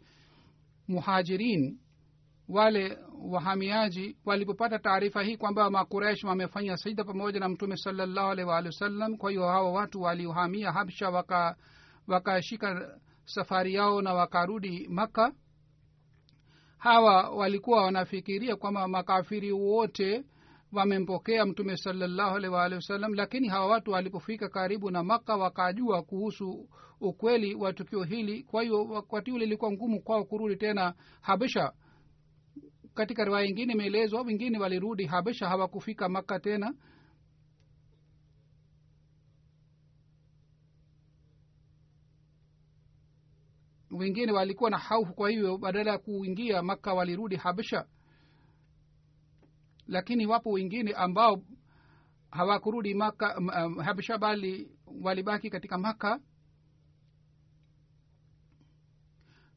muhajirin 0.88 1.78
wale 2.48 2.98
wahamiaji 3.22 4.16
walipopata 4.24 4.78
taarifa 4.78 5.22
hii 5.22 5.36
kwamba 5.36 5.70
makuresh 5.70 6.24
wamefanya 6.24 6.76
sijda 6.76 7.04
pamoja 7.04 7.40
na 7.40 7.48
mtume 7.48 7.76
salallahu 7.76 8.30
alaihi 8.30 8.50
waalihi 8.50 8.74
wasallam 8.74 9.16
kwa 9.16 9.30
hiyo 9.30 9.46
hawa 9.48 9.72
watu 9.72 10.02
waliohamia 10.02 10.72
habsha 10.72 11.10
waka 11.10 11.56
wakashika 12.06 12.98
safari 13.24 13.74
yao 13.74 14.02
na 14.02 14.14
wakarudi 14.14 14.88
makka. 14.88 15.32
Hawa 16.78 17.30
walikuwa 17.30 17.82
wanafikiria 17.84 18.56
kwamba 18.56 18.88
makafiri 18.88 19.52
wote 19.52 20.24
wamempokea 20.74 21.46
mtume 21.46 21.76
salallahu 21.76 22.36
alaihi 22.36 22.54
waalihi 22.54 22.74
wasallam 22.76 23.14
lakini 23.14 23.48
hawa 23.48 23.66
watu 23.66 23.90
walipofika 23.90 24.48
karibu 24.48 24.90
na 24.90 25.02
makka 25.02 25.36
wakajua 25.36 26.02
kuhusu 26.02 26.68
ukweli 27.00 27.54
wa 27.54 27.72
tukio 27.72 28.02
hili. 28.02 28.42
Kwa 28.42 28.62
hiyo 28.62 28.84
wakati 28.84 29.32
ule 29.32 29.44
ilikuwa 29.44 29.72
ngumu 29.72 30.02
kwao 30.02 30.24
kurudi 30.24 30.56
tena 30.56 30.94
habisha 31.20 31.72
katika 32.94 33.24
riwaya 33.24 33.46
ingine 33.46 33.72
imeelezwa 33.72 34.22
wengine 34.22 34.58
walirudi 34.58 35.06
habesha 35.06 35.48
hawakufika 35.48 36.08
makka 36.08 36.40
tena. 36.40 36.74
Wengine 43.90 44.32
walikuwa 44.32 44.70
na 44.70 44.78
haufu 44.78 45.14
kwa 45.14 45.30
hivyo 45.30 45.58
badala 45.58 45.90
ya 45.90 45.98
kuingia 45.98 46.62
makka 46.62 46.94
walirudi 46.94 47.36
habesha 47.36 47.86
lakini 49.86 50.26
wapo 50.26 50.50
wengine 50.50 50.92
ambao 50.92 51.42
hawakurudi 52.30 52.94
maka 52.94 53.38
um, 53.38 53.78
habsha 53.78 54.18
bali 54.18 54.70
walibaki 55.02 55.50
katika 55.50 55.78
maka 55.78 56.20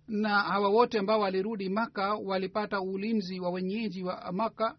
na 0.07 0.29
hawa 0.29 0.69
wote 0.69 0.99
ambao 0.99 1.19
walirudi 1.19 1.69
maka 1.69 2.13
walipata 2.15 2.81
ulinzi 2.81 3.39
wa 3.39 3.49
wenyeji 3.49 4.03
wa 4.03 4.31
maka 4.31 4.77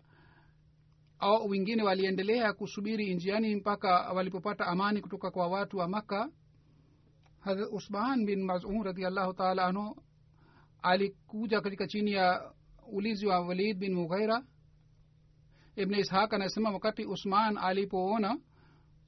au 1.18 1.48
wengine 1.48 1.82
waliendelea 1.82 2.52
kusubiri 2.52 3.14
njiani 3.14 3.56
mpaka 3.56 4.12
walipopata 4.12 4.66
amani 4.66 5.00
kutoka 5.00 5.30
kwa 5.30 5.48
watu 5.48 5.76
wa 5.76 5.88
maka 5.88 6.30
hadrat 7.40 7.68
usman 7.72 8.24
bin 8.26 8.42
mazun 8.44 8.82
radiallahu 8.82 9.32
taala 9.34 9.64
anhu 9.66 10.02
alikuja 10.82 11.60
katika 11.60 11.86
chini 11.86 12.12
ya 12.12 12.52
ulinzi 12.92 13.26
wa 13.26 13.40
walid 13.40 13.78
bin 13.78 13.94
mughaira 13.94 14.44
ibn 15.78 15.94
ishaq 15.94 16.34
anasema 16.34 16.70
wakati 16.70 17.06
usman 17.06 17.58
alipoona 17.58 18.38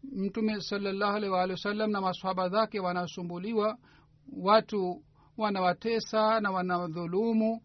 mtume 0.02 0.60
salallahu 0.60 1.12
alaihi 1.16 1.32
waalihi 1.34 1.52
wasallam 1.52 1.90
na 1.90 2.00
masahaba 2.00 2.48
zake 2.48 2.80
wanasumbuliwa 2.80 3.78
watu 4.36 5.02
wanawatesa 5.36 6.40
na 6.40 6.50
wanawadhulumu 6.50 7.60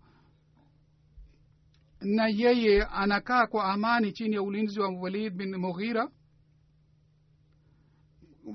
na 2.02 2.28
yeye 2.28 2.84
anakaa 2.84 3.48
kwa 3.48 3.64
amani 3.66 4.12
chini 4.12 4.36
ya 4.36 4.42
ulinzi 4.44 4.80
wa 4.80 4.90
walid 4.90 5.34
bin 5.34 5.56
mughira 5.58 6.10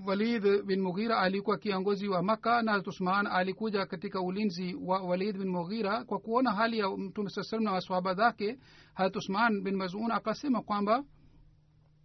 walid 0.07 0.63
bin 0.67 0.81
mughira 0.81 1.19
alikuwa 1.19 1.59
kiongozi 1.59 2.09
wa 2.09 2.23
maka 2.23 2.63
na 2.63 2.83
usman 2.87 3.27
alikuja 3.27 3.87
katika 3.87 4.21
ulinzi 4.21 4.75
wa 4.75 5.03
walid 5.03 5.39
bin 5.39 5.49
mughira 5.49 6.05
kwa 6.05 6.19
kuona 6.19 6.53
hali 6.53 6.79
ya 6.79 6.91
mtume 6.97 7.31
saa 7.31 7.43
salam 7.43 7.65
na 7.65 7.73
waswahaba 7.73 8.15
zake. 8.15 8.59
Harat 8.95 9.17
usman 9.17 9.63
bin 9.63 9.77
mazun 9.77 10.11
akasema 10.13 10.63
kwamba 10.63 11.05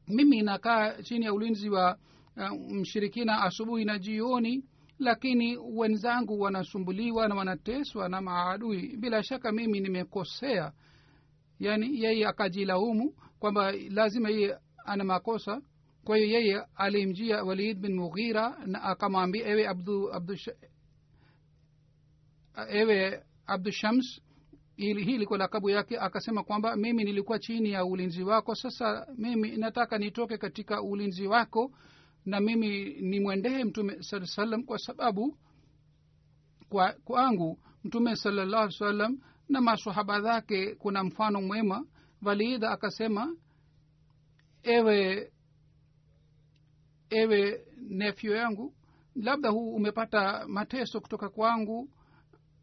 mimi 0.08 0.42
nakaa 0.42 1.02
chini 1.02 1.26
ya 1.26 1.34
ulinzi 1.34 1.70
wa 1.70 1.98
uh, 2.38 2.52
mshirikina 2.72 3.42
asubuhi 3.42 3.86
na 3.86 4.00
jioni 4.00 4.64
lakini 5.00 5.58
wenzangu 5.58 6.40
wanasumbuliwa 6.40 7.28
na 7.28 7.36
wanateswa 7.36 8.10
na 8.10 8.22
maadui. 8.22 8.98
Bila 8.98 9.24
shaka 9.24 9.52
mimi 9.52 9.80
nimekosea. 9.80 10.72
Yaani 11.60 12.04
yeye 12.04 12.28
akajilaumu 12.28 13.14
kwamba 13.40 13.72
lazima 13.72 14.30
yeye 14.30 14.58
ana 14.86 15.04
makosa 15.04 15.62
kwa 16.06 16.18
hiyo 16.18 16.30
yeye 16.40 16.64
alimjia 16.76 17.44
walid 17.44 17.80
bin 17.80 17.96
mughira 17.96 18.58
na 18.66 18.84
akamwambia 18.84 19.48
ewe 19.48 19.68
abdu, 19.68 20.14
abdu 20.14 20.36
ewe 22.70 23.24
abdushams 23.48 24.22
hii 24.78 24.92
ilikuwa 24.92 25.40
lakabu 25.40 25.70
yake 25.70 26.00
akasema 26.00 26.44
kwamba 26.44 26.76
mimi 26.76 27.04
nilikuwa 27.04 27.40
chini 27.40 27.70
ya 27.72 27.86
ulinzi 27.86 28.24
wako. 28.24 28.56
Sasa 28.56 29.08
mimi 29.18 29.58
nataka 29.58 29.98
nitoke 29.98 30.38
katika 30.38 30.82
ulinzi 30.82 31.28
wako 31.28 31.72
na 32.26 32.40
mimi 32.40 32.84
nimwendee 33.02 33.64
mtume 33.64 34.04
saa 34.04 34.26
salam 34.26 34.64
kwa 34.64 34.78
sababu 34.80 35.38
kwa 36.70 36.94
kwangu 36.94 37.60
mtume 37.84 38.16
salallahu 38.16 38.72
salam 38.72 39.20
na 39.50 39.62
masahaba 39.62 40.22
zake 40.22 40.76
kuna 40.76 41.04
mfano 41.04 41.42
mwema. 41.42 41.86
Walida 42.22 42.72
akasema 42.72 43.36
ewe 44.64 45.32
ewe 47.16 47.62
nefyo 47.90 48.36
yangu 48.36 48.74
labda 49.16 49.50
huu 49.50 49.76
umepata 49.76 50.48
mateso 50.48 51.02
kutoka 51.02 51.30
kwangu 51.30 51.90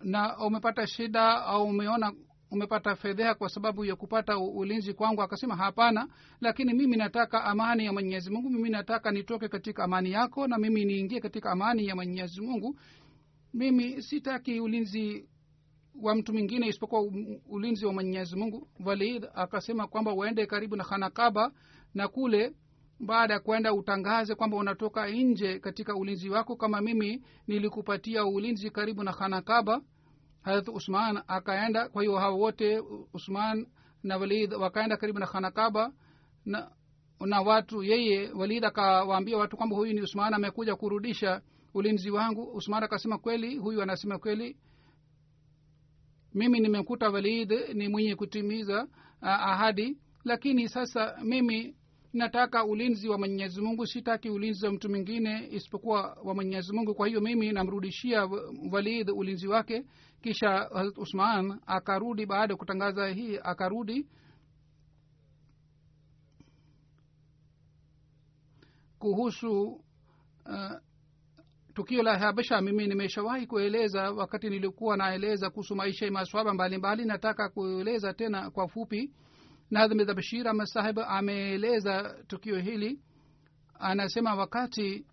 na 0.00 0.38
umepata 0.38 0.86
shida 0.86 1.44
au 1.44 1.64
umeona 1.64 2.12
umepata 2.50 2.96
fedheha 2.96 3.34
kwa 3.34 3.48
sababu 3.48 3.84
ya 3.84 3.96
kupata 3.96 4.38
ulinzi 4.38 4.94
kwangu. 4.94 5.22
Akasema 5.22 5.56
hapana 5.56 6.08
lakini 6.40 6.74
mimi 6.74 6.96
nataka 6.96 7.44
amani 7.44 7.84
ya 7.84 7.92
mwenyezi 7.92 8.30
mungu. 8.30 8.50
Mimi 8.50 8.70
nataka 8.70 9.10
nitoke 9.10 9.48
katika 9.48 9.84
amani 9.84 10.10
yako 10.12 10.46
na 10.46 10.58
mimi 10.58 10.84
niingie 10.84 11.20
katika 11.20 11.50
amani 11.50 11.86
ya 11.86 11.96
mwenyezi 11.96 12.40
mungu. 12.40 12.78
Mimi 13.54 14.02
sitaki 14.02 14.60
ulinzi 14.60 15.28
wa 16.02 16.14
mtu 16.14 16.32
mwingine 16.32 16.66
isipokuwa 16.66 17.02
ulinzi 17.48 17.86
wa 17.86 17.92
mwenyezi 17.92 18.36
mungu. 18.36 18.68
Walid 18.84 19.26
akasema 19.34 19.86
kwamba 19.86 20.12
waende 20.12 20.46
karibu 20.46 20.76
na 20.76 20.84
khanakaba 20.84 21.52
na 21.94 22.08
kule 22.08 22.52
baada 23.06 23.34
ya 23.34 23.40
kwenda 23.40 23.74
utangaze 23.74 24.34
kwamba 24.34 24.56
unatoka 24.56 25.08
nje 25.10 25.58
katika 25.58 25.96
ulinzi 25.96 26.30
wako 26.30 26.56
kama 26.56 26.80
mimi 26.80 27.22
nilikupatia 27.46 28.26
ulinzi 28.26 28.70
karibu 28.70 29.02
na 29.02 29.12
khanakaba 29.12 29.80
harat 30.42 30.68
usman 30.68 31.22
akaenda. 31.26 31.88
Kwa 31.88 32.02
hiyo 32.02 32.18
hao 32.18 32.38
wote 32.38 32.82
usman 33.14 33.66
na 34.02 34.16
walid 34.16 34.52
wakaenda 34.54 34.96
karibu 34.96 35.18
na 35.18 35.26
khanakaba 35.26 35.92
na 36.44 36.70
na 37.20 37.40
watu 37.40 37.82
yeye 37.82 38.30
walid 38.32 38.64
akawaambia 38.64 39.36
watu 39.38 39.56
kwamba 39.56 39.76
huyu 39.76 39.92
ni 39.92 40.00
usman 40.02 40.34
amekuja 40.34 40.76
kurudisha 40.76 41.42
ulinzi 41.74 42.10
wangu. 42.10 42.42
Usman 42.42 42.82
akasema 42.84 43.18
kweli 43.18 43.56
huyu 43.56 43.82
anasema 43.82 44.18
kweli 44.18 44.56
mimi 46.34 46.60
nimekuta 46.60 47.10
walid 47.10 47.52
ni 47.74 47.88
mwenye 47.88 48.14
kutimiza 48.16 48.88
ahadi. 49.20 49.98
Lakini 50.24 50.68
sasa 50.68 51.16
mimi 51.24 51.76
nataka 52.12 52.64
ulinzi 52.64 53.08
wa 53.08 53.18
mwenyezi 53.18 53.60
mungu. 53.60 53.86
Sitaki 53.86 54.30
ulinzi 54.30 54.66
wa 54.66 54.72
mtu 54.72 54.88
mwingine 54.90 55.48
isipokuwa 55.50 56.18
wa 56.24 56.34
mwenyezi 56.34 56.72
mungu. 56.72 56.94
Kwa 56.94 57.08
hiyo 57.08 57.20
mimi 57.20 57.52
namrudishia 57.52 58.28
walid 58.72 59.10
ulinzi 59.10 59.48
wake. 59.48 59.84
Kisha 60.22 60.48
hazrat 60.50 60.98
usman 60.98 61.60
akarudi 61.66 62.26
baada 62.26 62.52
ya 62.54 62.58
kutangaza 62.58 63.08
hii 63.08 63.38
akarudi. 63.42 64.06
Kuhusu 68.98 69.62
uh, 70.46 70.72
tukio 71.74 72.02
la 72.02 72.18
habasha 72.18 72.60
mimi 72.60 72.86
nimeshawahi 72.86 73.46
kueleza 73.46 74.10
wakati 74.10 74.50
nilikuwa 74.50 74.96
naeleza 74.96 75.50
kuhusu 75.50 75.76
maisha 75.76 76.06
ya 76.06 76.12
maswaba 76.12 76.54
mbalimbali. 76.54 77.04
Nataka 77.04 77.48
kueleza 77.48 78.14
tena 78.14 78.50
kwa 78.50 78.68
fupi 78.68 79.10
nadhmidha 79.72 80.14
bashir 80.14 80.48
ama 80.48 80.66
sahib 80.66 80.98
ameeleza 80.98 82.16
tukio 82.26 82.58
hili. 82.58 83.00
Anasema 83.78 84.34
wakati 84.34 85.06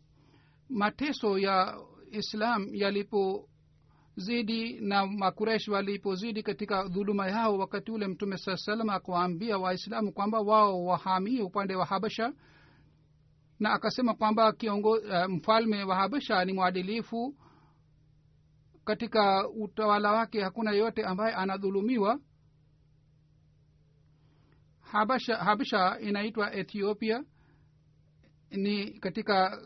mateso 0.69 1.37
ya 1.37 1.77
islam 2.11 2.67
yalipozidi 2.73 4.79
na 4.81 5.05
makuresh 5.05 5.67
walipozidi 5.67 6.43
katika 6.43 6.87
dhuluma 6.87 7.27
yao 7.27 7.57
wakati 7.57 7.91
ule 7.91 8.07
mtume 8.07 8.37
saa 8.37 8.57
salam 8.57 8.89
akawaambia 8.89 9.57
waislamu 9.57 10.13
kwamba 10.13 10.39
wao 10.39 10.85
wahamie 10.85 11.41
upande 11.41 11.75
wa 11.75 11.85
habasha 11.85 12.33
na 13.59 13.73
akasema 13.73 14.13
kwamba 14.13 14.51
kiongo 14.53 14.91
uh, 14.91 15.25
mfalme 15.29 15.83
wa 15.83 15.95
habasha 15.95 16.45
ni 16.45 16.53
mwadilifu. 16.53 17.35
Katika 18.85 19.49
utawala 19.49 20.11
wake 20.11 20.41
hakuna 20.41 20.71
yeyote 20.71 21.03
ambaye 21.03 21.35
anadhulumiwa 21.35 22.19
habasha 24.91 25.35
habasha 25.37 25.99
inaitwa 25.99 26.53
ethiopia. 26.55 27.23
Ni 28.51 28.99
katika 28.99 29.61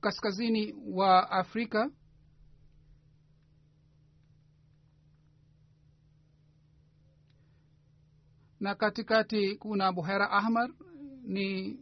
kaskazini 0.00 0.74
wa 0.92 1.30
afrika. 1.30 1.90
Na 8.60 8.74
katikati 8.74 9.56
kuna 9.56 9.92
buhera 9.92 10.30
ahmar 10.30 10.70
ni 11.22 11.78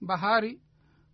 bahari. 0.00 0.60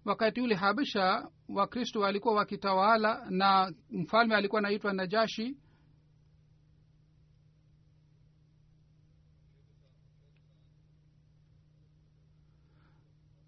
Wakati 0.04 0.40
ule 0.40 0.54
habsha 0.54 1.28
wakristo 1.48 2.00
walikuwa 2.00 2.34
wakitawala 2.34 3.26
na 3.30 3.72
mfalme 3.90 4.34
alikuwa 4.34 4.58
anaitwa 4.58 4.92
najashi 4.92 5.56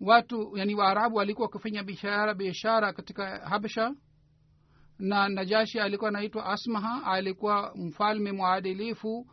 watu 0.05 0.57
yani 0.57 0.75
waarabu 0.75 1.17
walikuwa 1.17 1.47
wakifanya 1.47 1.83
biashara 1.83 2.35
biashara 2.35 2.93
katika 2.93 3.38
habsha 3.49 3.95
na 4.99 5.29
najashi 5.29 5.81
alikuwa 5.81 6.09
anaitwa 6.09 6.47
asmaha 6.47 7.07
alikuwa 7.12 7.73
mfalme 7.77 8.33
mwadilifu 8.33 9.27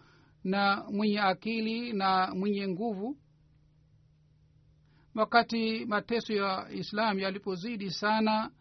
na 0.44 0.84
mwenye 0.92 1.20
akili 1.20 1.94
na 1.94 2.36
mwenye 2.36 2.68
nguvu. 2.68 3.18
Wakati 5.16 5.86
mateso 5.86 6.34
ya 6.34 6.68
islam 6.72 7.20
yalipozidi 7.20 7.92
sana 7.92 8.52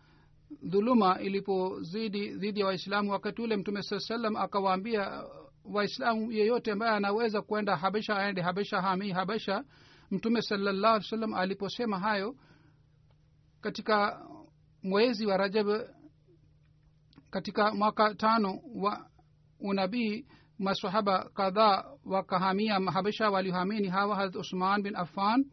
dhuluma 0.62 1.20
ilipozidi 1.20 2.29
dhidi 2.35 2.61
ya 2.61 2.66
waislamu 2.66 3.11
wakati 3.11 3.42
ule 3.42 3.57
mtume 3.57 3.83
saa 3.83 3.99
salam 3.99 4.37
akawaambia 4.37 5.25
waislamu 5.64 6.33
yeyote 6.33 6.73
ambaye 6.73 6.92
anaweza 6.92 7.42
kwenda 7.42 7.77
habesha 7.77 8.16
aende 8.16 8.42
habesha 8.42 8.81
hami 8.83 9.11
habesha 9.12 9.64
mtume 10.11 10.42
salallahu 10.42 10.94
alih 10.94 11.09
sallam 11.09 11.35
aliposema 11.35 11.99
hayo 11.99 12.37
katika 13.61 14.27
mwezi 14.83 15.27
wa 15.27 15.37
rajab 15.37 15.66
katika 17.31 17.75
mwaka 17.75 18.14
tano 18.14 18.61
wa 18.75 19.11
unabii 19.61 20.27
masahaba 20.59 21.29
kadhaa 21.35 21.85
wakahamia 22.05 22.75
habesha 22.81 23.31
waliohamini 23.31 23.88
hawa 23.88 24.16
harat 24.16 24.37
usman 24.37 24.83
bin 24.83 24.96
affan 24.96 25.51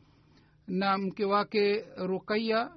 na 0.67 0.97
mke 0.97 1.25
wake 1.25 1.85
ruqaya 1.97 2.71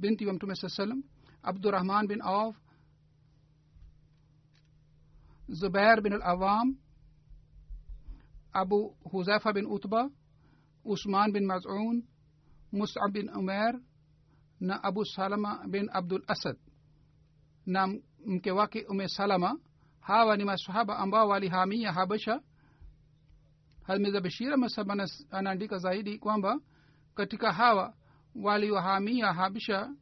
binti 0.00 0.26
wa 0.26 0.32
mtume 0.32 0.54
saa 0.54 0.68
salam 0.68 1.02
abdurahman 1.42 2.06
bin 2.06 2.20
auf 2.22 2.56
zubair 5.48 6.00
bin 6.02 6.12
alawam 6.12 6.76
abu 8.52 8.96
huzaifa 9.10 9.52
bin 9.52 9.66
utba 9.66 10.10
usman 10.88 11.32
bin 11.32 11.46
mazun 11.46 12.02
musab 12.72 13.12
bin 13.12 13.28
umer 13.36 13.80
na 14.60 14.82
abu 14.82 15.04
salama 15.04 15.64
bin 15.68 15.88
abdul 15.92 16.22
asad. 16.26 16.56
Na 17.66 17.86
mke 18.26 18.50
wake 18.50 18.86
ume 18.88 19.08
salama 19.08 19.58
hawa 20.00 20.36
ni 20.36 20.44
masahaba 20.44 20.98
ambao 20.98 21.28
walihamia 21.28 21.92
habasha. 21.92 22.40
Hazmeza 23.82 24.20
bashira 24.20 24.56
masaba 24.56 25.06
anaandika 25.30 25.78
zaidi 25.78 26.18
kwamba 26.18 26.60
katika 27.14 27.52
hawa 27.52 27.94
waliohamia 28.34 29.32
habisha 29.32 29.94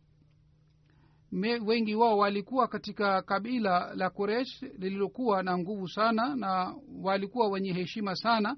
wengi 1.67 1.95
wao 1.95 2.19
walikuwa 2.19 2.69
katika 2.69 3.23
kabila 3.23 3.95
la 3.95 4.11
kuresh 4.11 4.63
lililokuwa 4.63 5.43
na 5.43 5.59
nguvu 5.59 5.89
sana 5.89 6.37
na 6.37 6.75
walikuwa 7.03 7.49
wenye 7.49 7.73
heshima 7.73 8.17
sana 8.17 8.57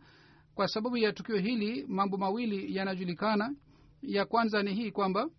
kwa 0.58 0.68
sababu 0.68 0.96
ya 0.96 1.12
tukio 1.12 1.36
hili 1.36 1.86
mambo 1.88 2.16
mawili 2.16 2.76
yanajulikana. 2.76 3.54
Ya 4.02 4.24
kwanza 4.26 4.62
ni 4.62 4.74
hii 4.74 4.90
kwamba 4.90 5.30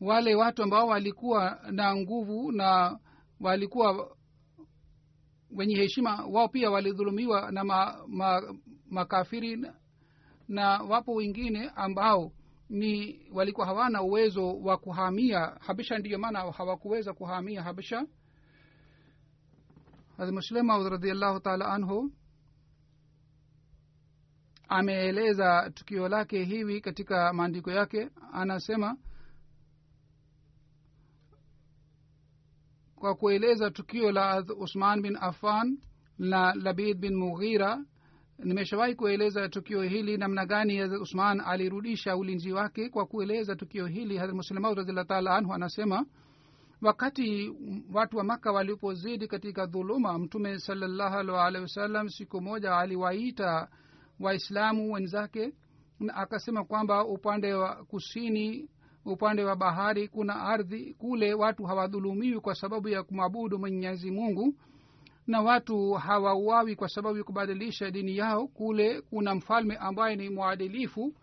wale 0.00 0.34
watu 0.34 0.62
ambao 0.62 0.86
walikuwa 0.86 1.60
na 1.70 1.96
nguvu 1.96 2.52
na 2.52 2.98
walikuwa 3.40 4.16
wenye 5.50 5.74
heshima 5.76 6.24
wao 6.26 6.48
pia 6.48 6.70
walidhulumiwa 6.70 7.50
na 7.52 7.64
ma, 7.64 8.04
ma, 8.08 8.54
makafiri 8.90 9.56
na, 9.56 9.74
na 10.48 10.82
wapo 10.82 11.14
wengine 11.14 11.70
ambao 11.74 12.32
ni 12.68 13.20
walikuwa 13.32 13.66
hawana 13.66 14.02
uwezo 14.02 14.56
wa 14.56 14.76
kuhamia 14.76 15.40
habisha 15.60 15.98
ndiyo 15.98 16.18
maana 16.18 16.52
hawakuweza 16.52 17.12
kuhamia 17.12 17.62
habisha 17.62 18.06
hazmsulema 20.16 20.88
radiallahu 20.88 21.40
taala 21.40 21.66
anhu 21.68 22.12
ameeleza 24.70 25.70
tukio 25.74 26.08
lake 26.08 26.44
hivi 26.44 26.80
katika 26.80 27.32
maandiko 27.32 27.70
yake. 27.70 28.10
Anasema 28.32 28.96
kwa 32.96 33.14
kueleza 33.14 33.70
tukio 33.70 34.12
la 34.12 34.44
usman 34.58 35.02
bin 35.02 35.16
afan 35.20 35.78
na 36.18 36.54
labid 36.54 36.98
bin 36.98 37.14
mughira 37.14 37.84
nimeshawahi 38.38 38.94
kueleza 38.94 39.48
tukio 39.48 39.82
hili 39.82 40.16
namna 40.16 40.46
gani 40.46 40.82
usman 40.82 41.40
alirudisha 41.40 42.16
ulinzi 42.16 42.52
wake. 42.52 42.88
Kwa 42.88 43.06
kueleza 43.06 43.56
tukio 43.56 43.86
hili 43.86 44.18
muslemaud 44.32 44.78
radiallah 44.78 45.06
taala 45.06 45.36
anhu 45.36 45.54
anasema 45.54 46.06
wakati 46.82 47.52
watu 47.92 48.16
wa 48.16 48.24
maka 48.24 48.52
walipozidi 48.52 49.28
katika 49.28 49.66
dhuluma 49.66 50.18
mtume 50.18 50.58
salallahu 50.58 51.16
wasallam 51.62 52.08
siku 52.08 52.40
moja 52.40 52.76
aliwaita 52.78 53.68
waislamu 54.20 54.92
wenzake 54.92 55.52
na 56.00 56.14
akasema 56.14 56.64
kwamba 56.64 57.04
upande 57.04 57.52
wa 57.54 57.84
kusini 57.84 58.68
upande 59.04 59.44
wa 59.44 59.56
bahari 59.56 60.08
kuna 60.08 60.34
ardhi 60.42 60.94
kule 60.94 61.34
watu 61.34 61.64
hawadhulumiwi 61.64 62.40
kwa 62.40 62.54
sababu 62.54 62.88
ya 62.88 63.02
kumwabudu 63.02 63.58
mwenyezi 63.58 64.10
mungu 64.10 64.54
na 65.26 65.40
watu 65.40 65.92
hawauawi 65.92 66.76
kwa 66.76 66.88
sababu 66.88 67.18
ya 67.18 67.24
kubadilisha 67.24 67.90
dini 67.90 68.16
yao. 68.16 68.46
Kule 68.48 69.00
kuna 69.00 69.34
mfalme 69.34 69.76
ambaye 69.76 70.16
ni 70.16 70.28
mwadilifu. 70.28 71.14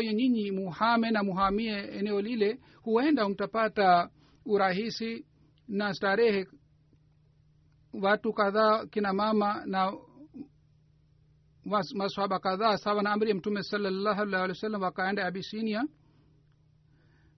Hiyo 0.00 0.12
nyinyi 0.12 0.50
muhame 0.50 1.10
na 1.10 1.22
muhamie 1.22 1.78
eneo 1.78 2.20
lile 2.20 2.60
huenda 2.82 3.28
mtapata 3.28 4.10
urahisi 4.46 5.26
na 5.68 5.94
starehe. 5.94 6.46
Watu 8.02 8.32
kadhaa 8.32 8.86
kina 8.86 9.12
mama 9.12 9.62
na 9.66 9.92
maswahaba 11.94 12.38
kadhaa 12.38 12.76
sawa 12.76 13.02
na 13.02 13.12
amri 13.12 13.28
ya 13.28 13.34
mtume 13.34 13.62
salallahu 13.62 14.32
wa 14.32 14.54
sallam 14.54 14.82
wakaenda 14.82 15.26
abisinia 15.26 15.84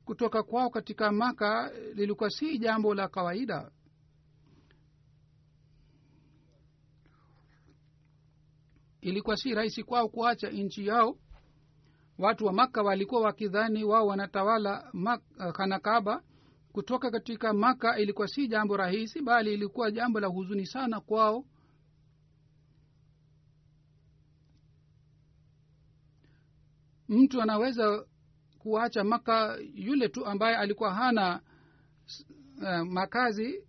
kutoka 0.05 0.43
kwao 0.43 0.71
katika 0.71 1.12
maka 1.12 1.73
lilikuwa 1.95 2.31
si 2.31 2.59
jambo 2.59 2.95
la 2.95 3.09
kawaida. 3.09 3.71
Ilikuwa 9.01 9.37
si 9.37 9.55
rahisi 9.55 9.83
kwao 9.83 10.09
kuacha 10.09 10.51
nchi 10.51 10.87
yao. 10.87 11.19
Watu 12.19 12.47
wa 12.47 12.53
makka 12.53 12.83
walikuwa 12.83 13.21
wakidhani 13.21 13.85
wao 13.85 14.07
wanatawala 14.07 14.93
kanakaba 15.53 16.23
kutoka 16.73 17.11
katika 17.11 17.53
maka 17.53 17.99
ilikuwa 17.99 18.29
si 18.29 18.49
jambo 18.49 18.77
rahisi 18.77 19.23
bali 19.23 19.55
ilikuwa 19.55 19.91
jambo 19.91 20.21
la 20.21 20.27
huzuni 20.27 20.67
sana 20.67 21.01
kwao 21.01 21.45
mtu 27.09 27.42
anaweza 27.42 28.05
kuacha 28.59 29.05
maka 29.05 29.59
yule 29.75 30.09
tu 30.09 30.27
ambaye 30.27 30.57
alikuwa 30.57 30.94
hana 30.94 31.40
uh, 32.62 32.79
makazi. 32.81 33.64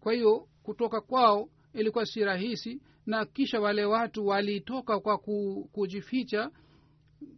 Kwa 0.00 0.12
hiyo 0.12 0.48
kutoka 0.62 1.00
kwao 1.00 1.48
ilikuwa 1.72 2.06
si 2.06 2.24
rahisi 2.24 2.82
na 3.06 3.24
kisha 3.24 3.60
wale 3.60 3.84
watu 3.84 4.26
walitoka 4.26 5.00
kwa 5.00 5.18
kujificha 5.72 6.50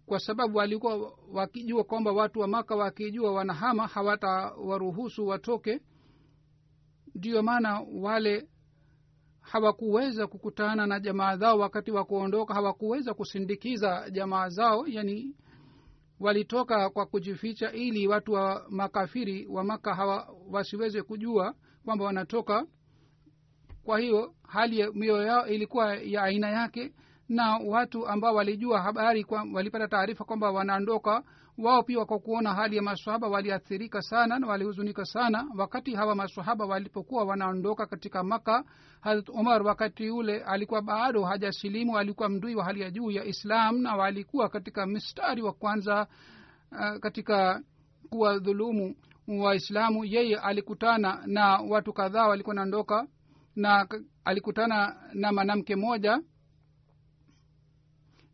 kwa 0.07 0.21
sababu 0.21 0.59
walikuwa 0.59 1.19
wakijua 1.33 1.85
kwamba 1.85 2.13
watu 2.13 2.41
wa 2.41 2.49
maka 2.49 2.77
wakijua 2.77 3.33
wanahama 3.33 3.87
hawatawaruhusu 3.87 5.27
watoke. 5.27 5.81
Ndiyo 7.15 7.43
maana 7.43 7.81
wale 7.95 8.49
hawakuweza 9.43 10.27
kukutana 10.27 10.87
na 10.87 11.01
jamaa 11.01 11.37
zao 11.37 11.59
wakati 11.59 11.91
wa 11.91 12.05
kuondoka 12.05 12.55
hawakuweza 12.55 13.15
kusindikiza 13.15 14.11
jamaa 14.11 14.49
zao 14.49 14.85
yani 14.87 15.37
walitoka 16.21 16.91
kwa 16.91 17.07
kujificha 17.07 17.73
ili 17.73 18.09
watu 18.09 18.33
wa 18.33 18.67
makafiri 18.71 19.47
wa 19.47 19.65
maka 19.65 19.95
hawa 19.95 20.35
wasiweze 20.51 21.03
kujua 21.03 21.55
kwamba 21.85 22.05
wanatoka. 22.05 22.67
Kwa 23.85 23.99
hiyo 23.99 24.35
hali 24.49 24.79
ya 24.79 24.93
mioyo 24.93 25.23
yao 25.23 25.47
ilikuwa 25.47 25.95
ya 25.97 26.23
aina 26.23 26.51
yake 26.51 26.93
na 27.29 27.57
watu 27.57 28.07
ambao 28.09 28.35
walijua 28.35 28.83
habari 28.83 29.25
kwa, 29.25 29.47
walipata 29.53 29.89
taarifa 29.89 30.25
kwamba 30.25 30.51
wanaondoka 30.51 31.23
wao 31.59 31.83
pia 31.83 32.05
kwa 32.05 32.19
kuona 32.19 32.55
hali 32.55 32.77
ya 32.77 32.83
maswahaba 32.83 33.29
waliathirika 33.29 34.03
sana 34.03 34.39
na 34.39 34.47
walihuzunika 34.47 35.05
sana 35.05 35.47
wakati 35.59 35.95
hawa 35.95 36.15
maswahaba 36.15 36.65
walipokuwa 36.67 37.25
wanaondoka 37.25 37.87
katika 37.87 38.23
maka 38.23 38.65
harat 39.01 39.29
umar 39.29 39.63
wakati 39.63 40.11
ule 40.11 40.43
alikuwa 40.43 40.83
bado 40.83 41.25
hajasilimu 41.25 41.99
alikuwa 41.99 42.29
mdui 42.29 42.55
wa 42.55 42.65
hali 42.65 42.81
ya 42.81 42.91
juu 42.91 43.11
ya 43.11 43.25
islam 43.25 43.79
na 43.83 43.97
walikuwa 43.97 44.49
katika 44.49 44.87
mstari 44.87 45.43
wa 45.43 45.53
kwanza 45.53 46.07
uh, 46.73 46.97
katika 47.01 47.63
kuwa 48.11 48.39
dhulumu 48.39 48.95
waislamu. 49.29 50.05
Yeye 50.05 50.37
alikutana 50.39 51.23
na 51.27 51.57
watu 51.69 51.93
kadhaa 51.93 52.27
walikuwa 52.29 52.55
naondoka 52.55 53.07
na 53.57 53.87
alikutana 54.25 54.97
na 55.15 55.33
mwanamke 55.33 55.77
moja 55.77 56.21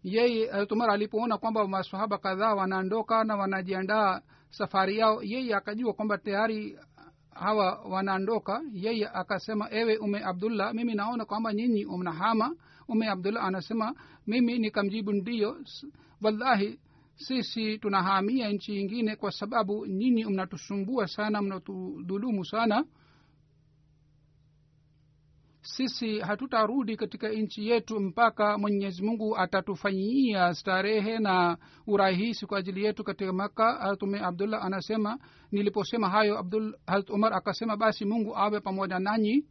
yeye 0.02 0.50
umar 0.70 0.90
alipoona 0.90 1.38
kwamba 1.38 1.68
masahaba 1.68 2.18
kadhaa 2.18 2.54
wanaondoka 2.54 3.24
na 3.24 3.36
wanajiandaa 3.36 4.20
safari 4.50 4.98
yao 4.98 5.22
yeye 5.22 5.54
akajua 5.54 5.92
kwamba 5.92 6.18
tayari 6.18 6.78
hawa 7.34 7.80
wanaondoka. 7.90 8.62
Yeye 8.72 9.08
akasema 9.08 9.68
ewe 9.70 9.96
ume 9.96 10.24
abdullah 10.24 10.74
mimi 10.74 10.94
naona 10.94 11.24
kwamba 11.24 11.52
nyinyi 11.54 11.84
mnahama. 11.84 12.56
Ume 12.88 13.08
abdullah 13.08 13.44
anasema 13.44 13.94
mimi 14.26 14.58
nikamjibu 14.58 15.12
ndiyo 15.12 15.56
wallahi 16.22 16.78
sisi 17.16 17.78
tunahamia 17.78 18.48
nchi 18.50 18.80
ingine 18.80 19.16
kwa 19.16 19.30
sababu 19.32 19.86
nyinyi 19.86 20.24
mnatusumbua 20.24 21.06
sana 21.06 21.42
mnatudhulumu 21.42 22.44
sana 22.44 22.84
sisi 25.76 26.18
hatutarudi 26.18 26.96
katika 26.96 27.28
nchi 27.28 27.68
yetu 27.68 28.00
mpaka 28.00 28.58
mwenyezi 28.58 29.02
mungu 29.02 29.36
atatufanyia 29.36 30.54
starehe 30.54 31.18
na 31.18 31.56
urahisi 31.86 32.46
kwa 32.46 32.58
ajili 32.58 32.84
yetu 32.84 33.04
katika 33.04 33.32
maka 33.32 33.72
hatume 33.72 34.20
abdullah 34.20 34.64
anasema 34.64 35.18
niliposema 35.52 36.08
hayo 36.08 36.38
abdul 36.38 36.76
umar 37.08 37.34
akasema 37.34 37.76
basi 37.76 38.04
mungu 38.04 38.36
awe 38.36 38.60
pamoja 38.60 38.98
nanyi. 38.98 39.44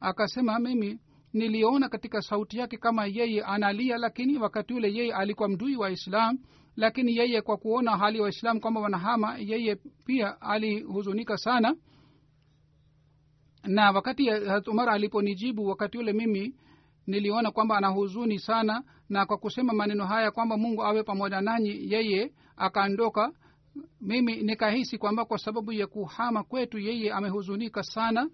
Akasema 0.00 0.58
mimi 0.58 0.98
niliona 1.32 1.88
katika 1.88 2.22
sauti 2.22 2.58
yake 2.58 2.76
kama 2.76 3.06
yeye 3.06 3.42
analia 3.42 3.96
lakini 3.98 4.38
wakati 4.38 4.74
ule 4.74 4.94
yeye 4.94 5.14
alikuwa 5.14 5.48
mdui 5.48 5.76
wa 5.76 5.90
islam 5.90 6.38
lakini 6.76 7.16
yeye 7.16 7.42
kwa 7.42 7.56
kuona 7.56 7.96
hali 7.96 8.16
ya 8.18 8.22
waislamu 8.22 8.60
kwamba 8.60 8.80
wanahama 8.80 9.36
yeye 9.38 9.76
pia 10.04 10.40
alihuzunika 10.40 11.36
sana 11.36 11.76
na 13.64 13.90
wakati 13.90 14.28
harat 14.28 14.68
umar 14.68 14.88
aliponijibu 14.90 15.66
wakati 15.66 15.98
ule 15.98 16.12
mimi 16.12 16.54
niliona 17.06 17.50
kwamba 17.50 17.76
ana 17.76 17.88
huzuni 17.88 18.38
sana 18.38 18.82
na 19.08 19.26
kwa 19.26 19.38
kusema 19.38 19.72
maneno 19.72 20.06
haya 20.06 20.30
kwamba 20.30 20.56
mungu 20.56 20.84
awe 20.84 21.02
pamoja 21.02 21.40
nanyi 21.40 21.92
yeye 21.92 22.32
akaondoka 22.56 23.32
mimi 24.00 24.36
nikahisi 24.42 24.98
kwamba 24.98 25.24
kwa 25.24 25.38
sababu 25.38 25.72
ya 25.72 25.86
kuhama 25.86 26.44
kwetu 26.44 26.78
yeye 26.78 27.12
amehuzunika 27.12 27.82
sana 27.82 28.30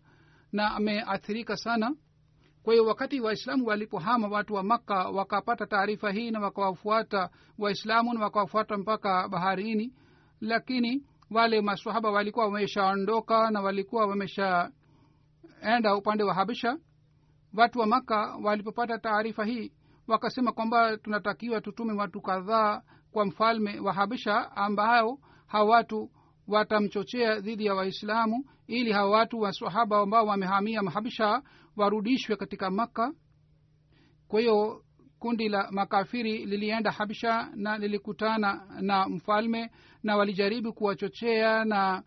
na 0.52 0.74
ameathirika 0.74 1.56
sana. 1.56 1.94
Kwa 2.62 2.74
hiyo 2.74 2.86
wakati 2.86 3.20
waislamu 3.20 3.66
walipohama 3.66 4.28
watu 4.28 4.54
wa 4.54 4.62
makka 4.62 5.08
wakapata 5.08 5.66
taarifa 5.66 6.10
hii 6.10 6.30
na 6.30 6.40
wakawafuata 6.40 7.30
waislamu 7.58 8.14
na 8.14 8.20
wakawafuata 8.20 8.76
mpaka 8.76 9.28
baharini 9.28 9.92
lakini 10.40 11.02
wale 11.30 11.60
masahaba 11.60 12.10
walikuwa 12.10 12.44
wameshaondoka 12.44 13.50
na 13.50 13.60
walikuwa 13.60 14.06
wamesha 14.06 14.70
enda 15.62 15.96
upande 15.96 16.24
wa 16.24 16.34
habisha 16.34 16.78
watu 17.54 17.78
wa 17.78 17.86
maka 17.86 18.36
walipopata 18.42 18.98
taarifa 18.98 19.44
hii 19.44 19.72
wakasema 20.08 20.52
kwamba 20.52 20.96
tunatakiwa 20.96 21.60
tutume 21.60 21.92
watu 21.92 22.20
kadhaa 22.20 22.82
kwa 23.12 23.26
mfalme 23.26 23.80
wa 23.80 23.92
habisha 23.92 24.56
ambao 24.56 25.18
hawa 25.46 25.64
watu 25.70 26.10
watamchochea 26.48 27.40
dhidi 27.40 27.66
ya 27.66 27.74
waislamu 27.74 28.44
ili 28.66 28.92
hawa 28.92 29.10
watu 29.10 29.40
wasahaba 29.40 29.98
ambao 30.00 30.26
wamehamia 30.26 30.80
habsha 30.80 31.42
warudishwe 31.76 32.36
katika 32.36 32.70
makka. 32.70 33.12
Kwa 34.28 34.40
hiyo 34.40 34.84
kundi 35.18 35.48
la 35.48 35.68
makafiri 35.70 36.46
lilienda 36.46 36.90
habsha 36.90 37.50
na 37.54 37.78
lilikutana 37.78 38.66
na 38.80 39.08
mfalme 39.08 39.70
na 40.02 40.16
walijaribu 40.16 40.72
kuwachochea 40.72 41.64
na 41.64 42.02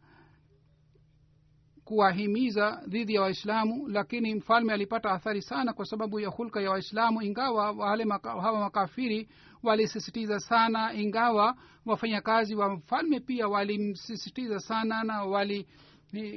kuwahimiza 1.85 2.81
dhidi 2.87 3.13
ya 3.13 3.21
waislamu 3.21 3.87
lakini 3.87 4.35
mfalme 4.35 4.73
alipata 4.73 5.11
athari 5.11 5.41
sana 5.41 5.73
kwa 5.73 5.85
sababu 5.85 6.19
ya 6.19 6.29
hulka 6.29 6.61
ya 6.61 6.71
waislamu 6.71 7.21
ingawa 7.21 7.71
wale 7.71 8.05
maka, 8.05 8.31
hawa 8.31 8.59
makafiri 8.59 9.29
walisisitiza 9.63 10.39
sana 10.39 10.93
ingawa 10.93 11.55
wafanyakazi 11.85 12.55
wa 12.55 12.69
mfalme 12.69 13.19
pia 13.19 13.47
walimsisitiza 13.47 14.59
sana 14.59 15.03
na 15.03 15.23
wali 15.23 15.67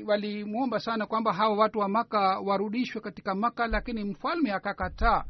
walimwomba 0.07 0.81
sana 0.81 1.07
kwamba 1.07 1.33
hawa 1.33 1.57
watu 1.57 1.79
wa 1.79 1.89
maka 1.89 2.39
warudishwe 2.41 3.01
katika 3.01 3.35
maka 3.35 3.67
lakini 3.67 4.05
mfalme 4.05 4.53
akakataa. 4.53 5.25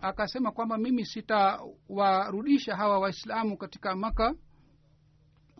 Akasema 0.00 0.50
kwamba 0.52 0.78
mimi 0.78 1.04
sitawarudisha 1.06 2.76
hawa 2.76 2.98
waislamu 2.98 3.56
katika 3.56 3.96
maka 3.96 4.34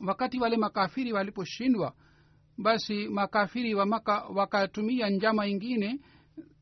wakati 0.07 0.41
wale 0.41 0.57
makafiri 0.57 1.13
waliposhindwa 1.13 1.93
basi 2.59 3.09
makafiri 3.09 3.75
wa 3.75 3.87
maka 3.87 4.25
wakatumia 4.35 5.11
njama 5.11 5.47
ingine 5.47 6.01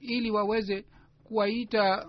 ili 0.00 0.30
waweze 0.30 0.86
kuwaita 1.24 2.06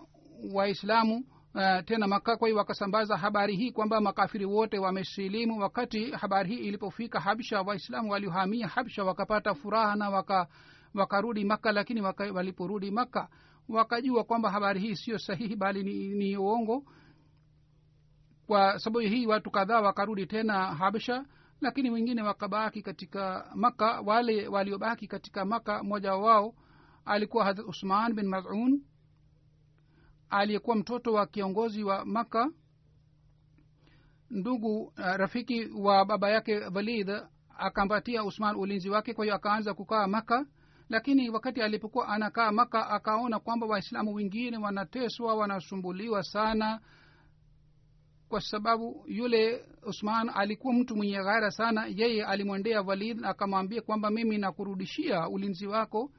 waislamu 0.53 1.23
uh, 1.55 1.83
tena 1.85 2.07
maka 2.07 2.37
kwa 2.37 2.47
hiyo 2.47 2.57
wakasambaza 2.57 3.17
habari 3.17 3.55
hii 3.55 3.71
kwamba 3.71 4.01
makafiri 4.01 4.45
wote 4.45 4.79
wamesilimu. 4.79 5.59
Wakati 5.59 6.11
habari 6.11 6.49
hii 6.55 6.67
ilipofika 6.67 7.19
habsha 7.19 7.61
waislamu 7.61 8.11
waliohamia 8.11 8.67
habsha 8.67 9.03
wakapata 9.03 9.53
furaha 9.53 9.95
na 9.95 10.09
waka 10.09 10.47
wakarudi 10.93 11.45
maka 11.45 11.71
lakini 11.71 12.01
waka, 12.01 12.31
waliporudi 12.33 12.91
maka 12.91 13.27
wakajua 13.69 14.23
kwamba 14.23 14.51
habari 14.51 14.79
hii 14.79 14.95
sio 14.95 15.17
sahihi 15.17 15.55
bali 15.55 15.83
ni, 15.83 16.07
ni 16.07 16.37
uongo. 16.37 16.83
Kwa 18.47 18.79
sababu 18.79 18.99
hii 18.99 19.25
watu 19.25 19.51
kadhaa 19.51 19.81
wakarudi 19.81 20.25
tena 20.25 20.65
habsha 20.75 21.25
lakini 21.61 21.89
wengine 21.89 22.21
wakabaki 22.21 22.81
katika 22.81 23.51
maka 23.55 24.01
wale 24.01 24.47
waliobaki 24.47 25.07
katika 25.07 25.45
maka 25.45 25.83
mmoja 25.83 26.13
wao 26.15 26.55
alikuwa 27.05 27.45
hadrat 27.45 27.67
usman 27.67 28.13
bin 28.13 28.27
mazun 28.27 28.81
aliyekuwa 30.29 30.75
mtoto 30.75 31.13
wa 31.13 31.27
kiongozi 31.27 31.83
wa 31.83 32.05
maka 32.05 32.49
ndugu 34.29 34.81
uh, 34.81 34.91
rafiki 34.97 35.65
wa 35.65 36.05
baba 36.05 36.29
yake 36.29 36.59
walid 36.59 37.11
akampatia 37.57 38.23
usman 38.23 38.55
ulinzi 38.55 38.89
wake 38.89 39.13
kwa 39.13 39.25
hiyo 39.25 39.35
akaanza 39.35 39.73
kukaa 39.73 40.07
maka 40.07 40.45
lakini 40.89 41.29
wakati 41.29 41.61
alipokuwa 41.61 42.07
anakaa 42.07 42.51
maka 42.51 42.89
akaona 42.89 43.39
kwamba 43.39 43.67
waislamu 43.67 44.13
wengine 44.13 44.57
wanateswa 44.57 45.35
wanasumbuliwa 45.35 46.23
sana 46.23 46.79
kwa 48.35 48.41
sababu 48.41 49.03
yule 49.07 49.65
usman 49.83 50.29
alikuwa 50.33 50.73
mtu 50.73 50.95
mwenye 50.95 51.13
ghara 51.23 51.51
sana. 51.51 51.85
Yeye 51.95 52.25
alimwendea 52.25 52.81
walid 52.81 53.25
akamwambia 53.25 53.81
kwamba 53.81 54.09
mimi 54.09 54.37
nakurudishia 54.37 55.29
ulinzi 55.29 55.67
wako. 55.67 56.11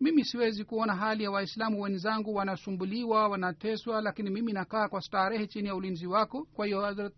Mimi 0.00 0.24
siwezi 0.24 0.64
kuona 0.64 0.94
hali 0.94 1.24
ya 1.24 1.30
waislamu 1.30 1.82
wenzangu 1.82 2.34
wanasumbuliwa 2.34 3.28
wanateswa 3.28 4.00
lakini 4.00 4.30
mimi 4.30 4.52
nakaa 4.52 4.88
kwa 4.88 5.00
starehe 5.00 5.46
chini 5.46 5.68
ya 5.68 5.74
ulinzi 5.74 6.06
wako. 6.06 6.46
Kwa 6.54 6.66
hiyo 6.66 7.10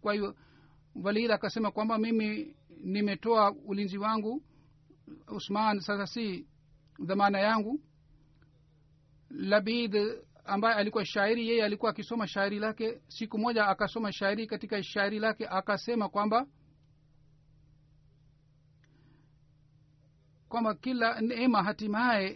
kwa 0.00 0.12
hiyo 0.14 0.34
walid 1.02 1.30
akasema 1.30 1.70
kwamba 1.70 1.98
mimi 1.98 2.54
nimetoa 2.84 3.54
ulinzi 3.66 3.98
wangu 3.98 4.42
usman 5.28 5.80
sasa 5.80 6.06
si 6.06 6.46
dhamana 6.98 7.38
yangu. 7.38 7.80
Labid 9.30 9.96
ambaye 10.50 10.74
alikuwa 10.74 11.04
shairi 11.06 11.48
yeye 11.48 11.64
alikuwa 11.64 11.90
akisoma 11.90 12.26
shairi 12.26 12.58
lake. 12.58 13.00
Siku 13.08 13.38
moja 13.38 13.66
akasoma 13.66 14.12
shairi 14.12 14.46
katika 14.46 14.82
shairi 14.82 15.18
lake 15.18 15.46
akasema 15.46 16.08
kwamba 16.08 16.46
kwamba 20.48 20.74
kila 20.74 21.20
neema 21.20 21.62
hatimaye 21.62 22.28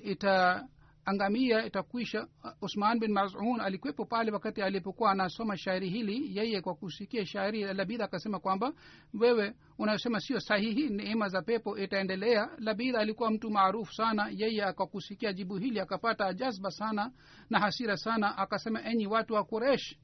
itaangamia 1.05 1.67
itakwisha. 1.67 2.27
Usman 2.63 2.99
bin 2.99 3.13
mazun 3.13 3.61
alikuwepo 3.61 4.05
pale 4.05 4.33
wakati 4.33 4.63
alipokuwa 4.63 5.11
anasoma 5.11 5.57
shairi 5.57 5.89
hili. 5.89 6.39
Yeye 6.39 6.61
kwa 6.61 6.75
kusikia 6.75 7.27
shairi 7.27 7.65
labid 7.75 8.03
akasema 8.03 8.41
kwamba 8.41 8.73
wewe 9.21 9.55
unasema 9.79 10.21
sio 10.21 10.41
sahihi 10.41 10.89
neema 10.89 11.29
za 11.29 11.43
pepo 11.43 11.79
itaendelea. 11.79 12.51
Labid 12.59 12.97
alikuwa 12.97 13.31
mtu 13.31 13.51
maarufu 13.51 13.95
sana. 13.95 14.29
Yeye 14.33 14.65
akakusikia 14.65 15.33
jibu 15.33 15.57
hili 15.57 15.81
akapata 15.81 16.33
jazba 16.35 16.71
sana 16.71 17.13
na 17.51 17.61
hasira 17.61 17.97
sana 17.97 18.39
akasema 18.39 18.83
enyi 18.85 19.07
watu 19.07 19.35
wa 19.35 19.45
kuresh 19.45 19.97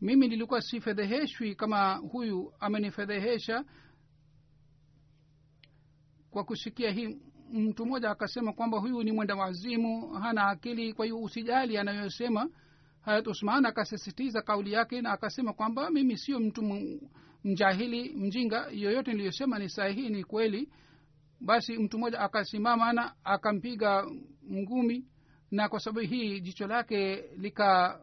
mimi 0.00 0.28
nilikuwa 0.28 0.60
sifedheheshwi 0.60 1.54
kama 1.54 1.94
huyu 1.94 2.52
amenifedhehesha 2.60 3.64
kwa 6.30 6.44
kusikia 6.44 6.90
hii 6.90 7.18
mtu 7.52 7.86
mmoja 7.86 8.10
akasema 8.10 8.52
kwamba 8.52 8.78
huyu 8.78 9.02
ni 9.02 9.12
mwenda 9.12 9.34
wazimu 9.34 10.08
hana 10.12 10.46
akili 10.48 10.92
kwa 10.92 11.04
hiyo 11.04 11.18
usijali 11.18 11.78
anayosema. 11.78 12.48
Hayat 13.00 13.26
usman 13.26 13.66
akasisitiza 13.66 14.42
kauli 14.42 14.72
yake 14.72 15.00
na 15.00 15.12
akasema 15.12 15.52
kwamba 15.52 15.90
mimi 15.90 16.18
sio 16.18 16.40
mtu 16.40 16.62
mjahili 17.44 18.14
mjinga 18.14 18.66
yoyote 18.72 19.12
niliyosema 19.12 19.58
ni 19.58 19.68
sahihi 19.68 20.08
ni 20.10 20.24
kweli. 20.24 20.68
Basi 21.40 21.78
mtu 21.78 21.98
mmoja 21.98 22.20
akasimama 22.20 22.92
na 22.92 23.14
akampiga 23.24 24.06
ngumi 24.52 25.04
na 25.50 25.68
kwa 25.68 25.80
sababu 25.80 26.00
hii 26.00 26.40
jicho 26.40 26.66
lake 26.66 27.16
lika 27.36 28.00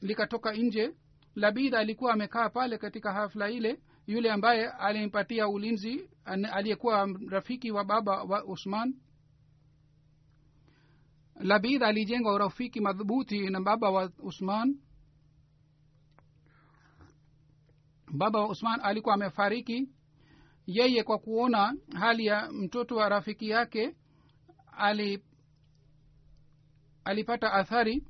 likatoka 0.00 0.52
nje. 0.52 0.94
Labidha 1.34 1.78
alikuwa 1.78 2.12
amekaa 2.12 2.48
pale 2.48 2.78
katika 2.78 3.12
hafla 3.12 3.50
ile 3.50 3.80
yule 4.08 4.30
ambaye 4.32 4.68
alimpatia 4.68 5.48
ulinzi 5.48 6.10
aliyekuwa 6.52 7.08
rafiki 7.28 7.70
wa 7.70 7.84
baba 7.84 8.22
wa 8.22 8.44
usman. 8.44 8.94
Labidh 11.40 11.82
alijenga 11.82 12.32
urafiki 12.32 12.80
madhubuti 12.80 13.50
na 13.50 13.60
baba 13.60 13.90
wa 13.90 14.12
usman. 14.18 14.78
Baba 18.12 18.40
wa 18.40 18.48
usman 18.48 18.80
alikuwa 18.82 19.14
amefariki. 19.14 19.88
Yeye 20.66 21.02
kwa 21.02 21.18
kuona 21.18 21.74
hali 21.94 22.26
ya 22.26 22.52
mtoto 22.52 22.96
wa 22.96 23.08
rafiki 23.08 23.48
yake 23.48 23.96
ali 24.72 25.24
alipata 27.04 27.52
athari 27.52 28.04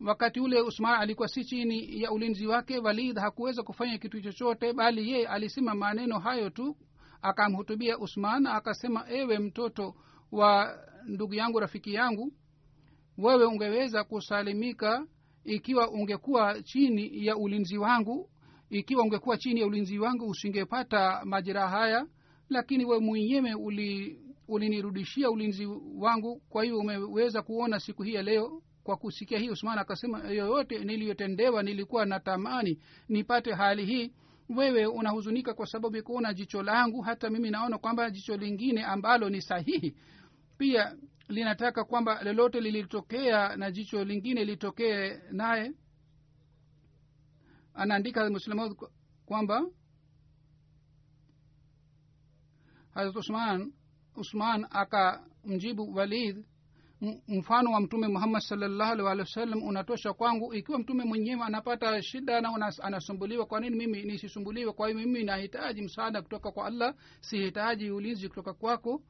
wakati 0.00 0.40
ule 0.40 0.60
usman 0.60 1.00
alikuwa 1.00 1.28
si 1.28 1.44
chini 1.44 2.02
ya 2.02 2.12
ulinzi 2.12 2.46
wake 2.46 2.78
walid 2.78 3.18
hakuweza 3.18 3.62
kufanya 3.62 3.98
kitu 3.98 4.20
chochote 4.20 4.72
bali 4.72 5.10
ye 5.12 5.26
alisema 5.26 5.74
maneno 5.74 6.18
hayo 6.18 6.50
tu. 6.50 6.76
Akamhutubia 7.22 7.98
usman 7.98 8.46
akasema 8.46 9.04
ewe 9.08 9.38
mtoto 9.38 9.94
wa 10.32 10.78
ndugu 11.06 11.34
yangu 11.34 11.60
rafiki 11.60 11.94
yangu 11.94 12.32
wewe 13.18 13.44
ungeweza 13.46 14.04
kusalimika 14.04 15.06
ikiwa 15.44 15.90
ungekuwa 15.90 16.62
chini 16.62 17.26
ya 17.26 17.36
ulinzi 17.36 17.78
wangu? 17.78 18.30
Ikiwa 18.70 19.02
ungekuwa 19.04 19.36
chini 19.38 19.60
ya 19.60 19.66
ulinzi 19.66 19.98
wangu 19.98 20.26
usingepata 20.28 21.20
majeraha 21.24 21.68
haya 21.78 22.06
lakini 22.48 22.84
we 22.84 22.98
mwenyewe 22.98 23.54
uli 23.54 24.20
ulinirudishia 24.48 25.30
ulinzi 25.30 25.66
wangu. 25.96 26.42
Kwa 26.48 26.64
hiyo 26.64 26.78
umeweza 26.78 27.42
kuona 27.42 27.80
siku 27.80 28.02
hii 28.02 28.14
ya 28.14 28.22
leo 28.22 28.62
kwa 28.84 28.96
kusikia 28.96 29.38
hii 29.38 29.50
usman 29.50 29.78
akasema 29.78 30.18
yoyote 30.18 30.84
niliyotendewa 30.84 31.62
nilikuwa 31.62 32.06
natamani 32.06 32.78
nipate 33.08 33.52
hali 33.52 33.84
hii. 33.86 34.12
Wewe 34.56 34.86
unahuzunika 34.86 35.54
kwa 35.54 35.66
sababu 35.66 36.02
kuona 36.02 36.34
jicho 36.34 36.62
langu 36.62 37.00
hata 37.02 37.30
mimi 37.30 37.50
naona 37.50 37.78
kwamba 37.78 38.10
jicho 38.10 38.36
lingine 38.36 38.84
ambalo 38.84 39.30
ni 39.30 39.42
sahihi. 39.42 39.96
Pia 40.58 40.96
linataka 41.28 41.84
kwamba 41.84 42.22
lolote 42.22 42.60
lilitokea 42.60 43.56
na 43.56 43.70
jicho 43.70 44.04
lingine 44.04 44.44
litokee 44.44 45.18
naye. 45.32 45.72
Anaandika 47.74 48.30
muslimu 48.30 48.76
kwamba 49.26 49.66
hazrat 52.94 53.16
usman 53.16 53.72
usman 54.16 54.66
akamjibu 54.70 55.94
walid 55.94 56.44
mfano 57.28 57.70
wa 57.72 57.80
mtume 57.80 58.08
muhammad 58.08 58.42
salllahu 58.42 58.92
alih 58.92 59.04
walih 59.04 59.20
wasallam 59.24 59.62
unatosha 59.62 60.12
kwangu. 60.12 60.54
Ikiwa 60.54 60.78
mtume 60.78 61.04
mwenyewe 61.04 61.42
anapata 61.42 62.02
shida 62.02 62.40
na 62.40 62.72
anasumbuliwa 62.82 63.46
kwa 63.46 63.60
nini 63.60 63.76
mimi 63.76 64.02
nisisumbuliwe? 64.02 64.72
Kwa 64.72 64.88
hiyo 64.88 65.00
mimi 65.00 65.24
nahitaji 65.24 65.82
msaada 65.82 66.22
kutoka 66.22 66.50
kwa 66.52 66.66
allah 66.66 66.94
sihitaji 67.20 67.90
ulinzi 67.90 68.28
kutoka 68.28 68.54
kwako. 68.54 69.02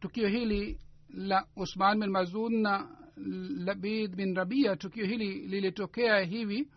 Tukio 0.00 0.28
hili 0.28 0.80
la 1.10 1.46
usman 1.56 2.00
bin 2.00 2.10
mazun 2.10 2.62
na 2.62 2.97
labid 3.64 4.16
bin 4.16 4.34
rabia 4.36 4.76
tukio 4.76 5.06
hili 5.06 5.46
lilitokea 5.46 6.20
hivi. 6.20 6.68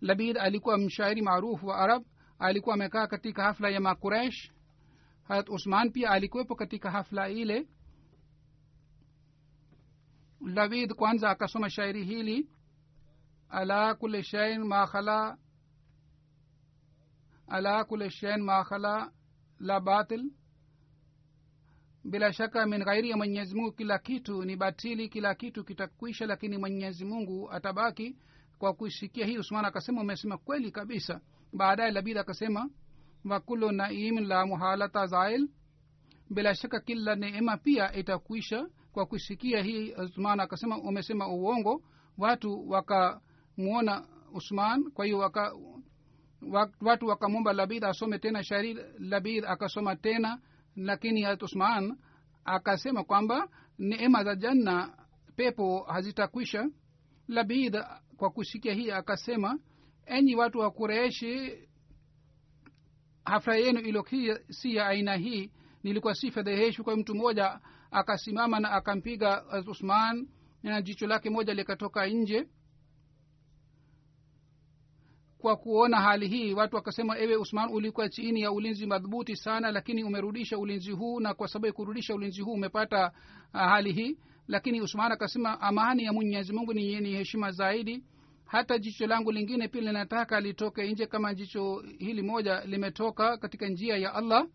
Labid 0.00 0.38
alikuwa 0.38 0.78
mshairi 0.78 1.22
maarufu 1.22 1.66
wa 1.66 1.76
arab 1.78 2.04
alikuwa 2.38 2.74
amekaa 2.74 3.06
katika 3.06 3.42
hafla 3.42 3.68
ya 3.68 3.80
makuresh 3.80 4.52
harat 5.22 5.48
usman 5.48 5.90
pia 5.90 6.10
alikuwepo 6.10 6.54
katika 6.54 6.90
hafla 6.90 7.28
ile. 7.28 7.68
Labid 10.40 10.92
kwanza 10.94 11.30
akasoma 11.30 11.70
shairi 11.70 12.04
hili 12.04 12.48
ala 13.48 13.94
kule 13.94 14.22
shain 14.22 14.64
makhala 14.64 15.38
ala 17.48 17.84
kule 17.84 18.10
shain 18.10 18.42
makhala 18.42 19.12
la 19.58 19.80
batil 19.80 20.32
bila 22.04 22.32
shaka 22.32 22.66
min 22.66 22.84
ghairi 22.84 23.10
ya 23.10 23.16
mwenyezi 23.16 23.54
mungu 23.54 23.72
kila 23.72 23.98
kitu 23.98 24.44
ni 24.44 24.56
batili 24.56 25.08
kila 25.08 25.34
kitu 25.34 25.64
kitakwisha 25.64 26.26
lakini 26.26 26.58
mwenyezi 26.58 27.04
mungu 27.04 27.52
atabaki 27.52 28.16
kwa 28.58 28.74
kuisikia 28.74 29.26
hii 29.26 29.38
usman 29.38 29.64
akasema 29.64 30.00
umesema 30.00 30.38
kweli 30.38 30.70
kabisa. 30.70 31.20
Baadaye 31.52 31.90
labid 31.90 32.18
akasema 32.18 32.70
wakulu 33.24 33.72
naim 33.72 34.18
la 34.18 34.46
muhalata 34.46 35.06
zail. 35.06 35.48
Bila 36.30 36.54
shaka 36.54 36.80
kila 36.80 37.14
neema 37.16 37.56
pia 37.56 37.92
itakwisha 37.94 38.66
kwa 38.92 39.06
kuisikia 39.06 39.62
hii. 39.62 39.92
Usman 39.92 40.40
akasema 40.40 40.78
umesema 40.78 41.28
uongo. 41.28 41.82
Watu 42.18 42.70
wakamwona 42.70 44.04
usman 44.34 44.90
kwa 44.90 45.04
hiyo 45.04 45.18
waka 45.18 45.52
watu 46.80 47.06
wakamwomba 47.06 47.52
labid 47.52 47.84
asome 47.84 48.18
tena 48.18 48.44
shairi 48.44 48.78
labid 48.98 49.44
akasoma 49.44 49.96
tena 49.96 50.38
lakini 50.76 51.22
harat 51.22 51.42
usman 51.42 51.98
akasema 52.44 53.04
kwamba 53.04 53.48
neema 53.78 54.24
za 54.24 54.34
janna 54.34 54.96
pepo 55.36 55.82
hazitakwisha. 55.82 56.68
Labid 57.28 57.76
kwa 58.16 58.30
kusikia 58.30 58.74
hii 58.74 58.90
akasema 58.90 59.58
enyi 60.06 60.34
watu 60.36 60.58
wa 60.58 60.70
kureishi 60.70 61.58
hafla 63.24 63.56
yenu 63.56 63.80
iliokia 63.80 64.38
si 64.50 64.74
ya 64.74 64.86
aina 64.86 65.16
hii. 65.16 65.50
Nilikuwa 65.82 66.14
si 66.14 66.30
fedheheshi 66.30 66.82
kwa 66.82 66.96
mtu 66.96 67.14
mmoja 67.14 67.60
akasimama 67.90 68.60
na 68.60 68.70
akampiga 68.70 69.44
usman 69.66 70.28
na 70.62 70.82
jicho 70.82 71.06
lake 71.06 71.30
moja 71.30 71.54
likatoka 71.54 72.06
nje 72.06 72.48
kwa 75.42 75.56
kuona 75.56 76.00
hali 76.00 76.28
hii. 76.28 76.54
Watu 76.54 76.76
wakasema 76.76 77.18
ewe 77.18 77.36
usman 77.36 77.68
ulikuwa 77.72 78.08
chini 78.08 78.40
ya 78.40 78.52
ulinzi 78.52 78.86
madhubuti 78.86 79.36
sana 79.36 79.70
lakini 79.72 80.04
umerudisha 80.04 80.58
ulinzi 80.58 80.90
huu 80.90 81.20
na 81.20 81.34
kwa 81.34 81.48
sababu 81.48 81.66
ya 81.66 81.72
kurudisha 81.72 82.14
ulinzi 82.14 82.42
huu 82.42 82.52
umepata 82.52 83.12
uh, 83.54 83.60
hali 83.60 83.92
hii. 83.92 84.18
Lakini 84.48 84.80
usman 84.80 85.12
akasema 85.12 85.60
amani 85.60 86.04
ya 86.04 86.12
mwenyezi 86.12 86.52
mungu 86.52 86.72
ni 86.74 87.00
ni 87.00 87.10
heshima 87.12 87.50
zaidi. 87.50 88.04
Hata 88.44 88.78
jicho 88.78 89.06
langu 89.06 89.32
lingine 89.32 89.68
pia 89.68 89.80
linataka 89.80 90.40
litoke 90.40 90.92
nje 90.92 91.06
kama 91.06 91.34
jicho 91.34 91.84
hili 91.98 92.22
moja 92.22 92.60
limetoka 92.64 93.36
katika 93.36 93.68
njia 93.68 93.96
ya 93.96 94.14
allah. 94.14 94.46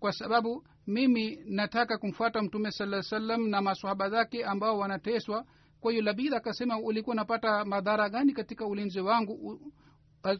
Kwa 0.00 0.12
sababu 0.12 0.64
mimi 0.86 1.38
nataka 1.46 1.98
kumfuata 1.98 2.42
mtume 2.42 2.70
saa 2.70 3.02
salam 3.02 3.48
na 3.48 3.60
masohaba 3.62 4.10
zake 4.10 4.44
ambao 4.44 4.78
wanateswa. 4.78 5.44
Kwa 5.80 5.92
hiyo 5.92 6.04
labidha 6.04 6.36
akasema 6.36 6.78
ulikuwa 6.78 7.14
unapata 7.14 7.64
madhara 7.64 8.08
gani 8.08 8.32
katika 8.32 8.66
ulinzi 8.66 9.00
wangu 9.00 9.60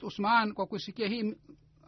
usman 0.03 0.53
kwa 0.53 0.67
kusikia 0.67 1.09
hii 1.09 1.35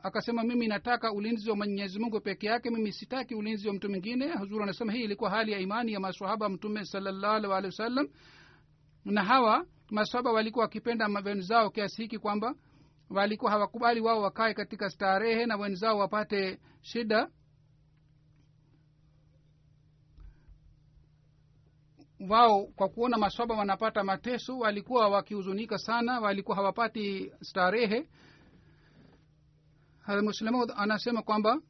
akasema 0.03 0.43
mimi 0.43 0.67
nataka 0.67 1.13
ulinzi 1.13 1.51
wa 1.51 1.57
mwenyezi 1.57 1.99
mungu 1.99 2.21
peke 2.21 2.47
yake 2.47 2.71
mimi 2.71 2.93
sitaki 2.93 3.35
ulinzi 3.35 3.69
wa 3.69 3.75
mtu 3.75 3.89
mwingine. 3.91 4.33
Huzuru 4.33 4.63
anasema 4.63 4.93
hii 4.93 5.03
ilikuwa 5.05 5.31
hali 5.31 5.53
ya 5.53 5.59
imani 5.59 5.93
ya 5.93 6.01
masahaba 6.01 6.49
mtume 6.49 6.85
salallahu 6.85 7.35
alehi 7.53 7.67
wasallam. 7.67 8.09
Na 9.05 9.25
hawa 9.25 9.67
masahaba 9.91 10.33
walikuwa 10.33 10.65
wakipenda 10.65 11.09
wenzao 11.25 11.71
kiasi 11.71 12.03
hiki 12.03 12.19
kwamba 12.19 12.55
walikuwa 13.11 13.51
hawakubali 13.51 14.01
wao 14.01 14.23
wakae 14.23 14.55
katika 14.55 14.91
starehe 14.91 15.47
na 15.47 15.57
wenzao 15.57 15.99
wapate 15.99 16.59
shida 16.83 17.29
wao 22.29 22.67
kwa 22.67 22.89
kuona 22.89 23.19
maswaba 23.19 23.55
wanapata 23.55 24.05
mateso 24.05 24.59
walikuwa 24.59 25.09
wakihuzunika 25.09 25.79
sana 25.79 26.21
walikuwa 26.21 26.57
hawapati 26.57 27.33
starehe. 27.41 28.09
Muslimud 30.23 30.73
anasema 30.77 31.23
kwamba 31.23 31.61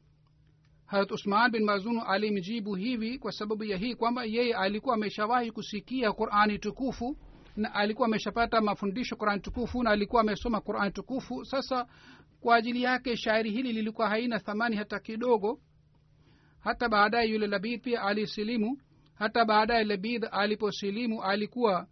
harat 0.85 1.11
usman 1.11 1.51
bin 1.51 1.63
mazunu 1.63 2.01
alimjibu 2.03 2.75
hivi 2.75 3.19
kwa 3.19 3.31
sababu 3.31 3.63
ya 3.63 3.77
hii 3.77 3.95
kwamba 3.95 4.23
yeye 4.23 4.55
alikuwa 4.55 4.95
ameshawahi 4.95 5.51
kusikia 5.51 6.11
qurani 6.11 6.59
tukufu 6.59 7.17
na 7.55 7.73
alikuwa 7.73 8.07
ameshapata 8.07 8.61
mafundisho 8.61 9.15
qurani 9.15 9.41
tukufu 9.41 9.83
na 9.83 9.89
alikuwa 9.91 10.21
amesoma 10.21 10.61
qurani 10.61 10.91
tukufu. 10.91 11.45
Sasa 11.45 11.87
kwa 12.41 12.55
ajili 12.55 12.83
yake 12.83 13.17
shairi 13.17 13.51
hili 13.51 13.73
lilikuwa 13.73 14.09
haina 14.09 14.39
thamani 14.39 14.75
hata 14.75 14.99
kidogo. 14.99 15.59
Hata 16.59 16.89
baadaye 16.89 17.29
yule 17.29 17.47
labid 17.47 17.81
pia 17.81 18.01
alisilimu 18.01 18.77
hata 19.19 19.45
baadaye 19.45 19.83
labidh 19.83 20.25
aliposilimu 20.31 21.23
alikuwa 21.23 21.87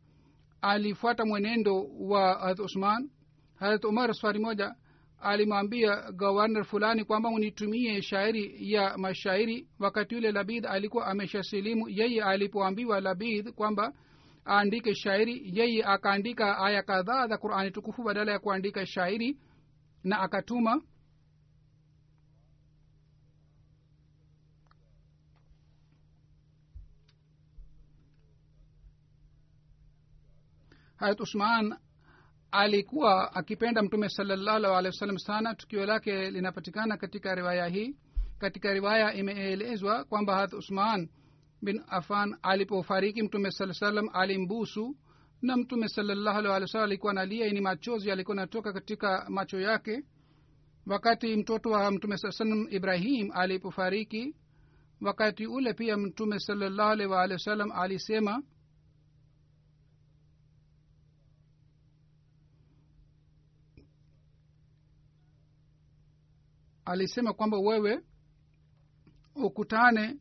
alifuata 0.61 1.25
mwenendo 1.25 1.83
wa 1.99 2.33
harat 2.33 2.59
usman. 2.59 3.09
Harat 3.55 3.85
umar 3.85 4.13
safari 4.13 4.39
moja 4.39 4.75
alimwambia 5.19 6.11
gవర్ner 6.11 6.63
fulani 6.65 7.05
kwamba 7.05 7.29
unitumie 7.29 8.01
shairi 8.01 8.71
ya 8.73 8.97
mashairi. 8.97 9.67
Wakati 9.79 10.15
yule 10.15 10.31
labidh 10.31 10.65
alikuwa 10.65 11.07
ameshasilimu 11.07 11.89
yeye 11.89 12.23
alipoambiwa 12.23 13.01
labidh 13.01 13.49
kwamba 13.49 13.93
aandike 14.47 14.95
shairi 14.95 15.41
yeye 15.53 15.83
akaandika 15.83 16.57
aya 16.57 16.83
kadhaa 16.83 17.27
za 17.27 17.37
qurani 17.37 17.71
tukufu 17.71 18.03
badala 18.03 18.31
ya 18.31 18.39
kuandika 18.39 18.85
shairi 18.85 19.37
na 20.03 20.19
akatuma 20.19 20.81
harat 30.95 31.19
usman 31.21 31.75
alikuwa 32.51 33.35
akipenda 33.35 33.81
mtume 33.83 34.09
salallahu 34.09 34.65
alehi 34.65 34.85
wasallam 34.85 35.17
sana. 35.17 35.55
Tukio 35.55 35.85
lake 35.85 36.31
linapatikana 36.31 36.97
katika 36.97 37.35
riwaya 37.35 37.67
hii. 37.67 37.95
Katika 38.37 38.73
riwaya 38.73 39.13
imeelezwa 39.13 40.03
kwamba 40.03 40.35
harat 40.35 40.53
usman 40.53 41.09
bin 41.61 41.83
afan 41.87 42.37
alipofariki 42.41 43.23
mtume 43.23 43.51
saa 43.51 43.73
salam 43.73 44.09
alimbusu 44.13 44.95
na 45.41 45.57
mtume 45.57 45.87
salallahu 45.87 46.37
alehi 46.39 46.61
wa 46.61 46.67
sallam 46.67 46.85
alikuwa 46.85 47.13
nalia 47.13 47.49
ni 47.49 47.61
machozi 47.61 48.11
alikuwa 48.11 48.35
natoka 48.35 48.73
katika 48.73 49.25
macho 49.29 49.59
yake. 49.59 50.03
Wakati 50.87 51.35
mtoto 51.35 51.69
wa 51.69 51.91
mtume 51.91 52.17
saa 52.17 52.31
salam 52.31 52.67
ibrahim 52.69 53.31
alipofariki 53.33 54.35
wakati 55.01 55.47
ule 55.47 55.73
pia 55.73 55.97
mtume 55.97 56.39
salallahu 56.39 56.89
alehi 56.91 57.09
waalihi 57.09 57.33
wasallam 57.33 57.71
alisema 57.71 58.43
alisema 66.85 67.33
kwamba 67.33 67.57
wewe 67.59 68.03
ukutane 69.35 70.17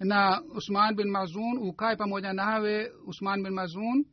na 0.00 0.42
usman 0.42 0.94
bin 0.96 1.10
mazun 1.10 1.58
ukae 1.58 1.96
pamoja 1.96 2.32
nawe 2.32 2.90
usman 3.06 3.42
bin 3.42 3.52
mazun. 3.52 4.06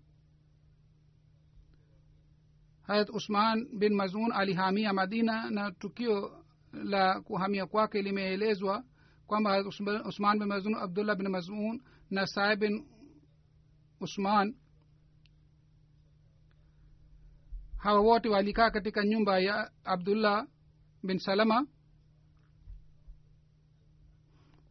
Harat 2.82 3.10
usman 3.10 3.68
bin 3.80 3.94
mazun 3.96 4.32
alihamia 4.32 4.94
madina 4.94 5.50
na 5.50 5.72
tukio 5.72 6.44
la 6.74 7.22
kuhamia 7.22 7.66
kwake 7.66 8.02
limeelezwa 8.02 8.84
kwamba 9.28 9.64
usman 10.08 10.40
bin 10.40 10.48
mazun 10.48 10.76
abdullah 10.76 11.16
bin 11.18 11.28
mazun 11.30 11.82
na 12.10 12.28
saib 12.28 12.60
bin 12.60 12.86
usman 14.02 14.56
hawa 17.78 18.00
wote 18.00 18.30
walikaa 18.30 18.72
katika 18.72 19.06
nyumba 19.06 19.40
ya 19.40 19.72
abdullah 19.84 20.48
bin 21.04 21.20
salama 21.20 21.68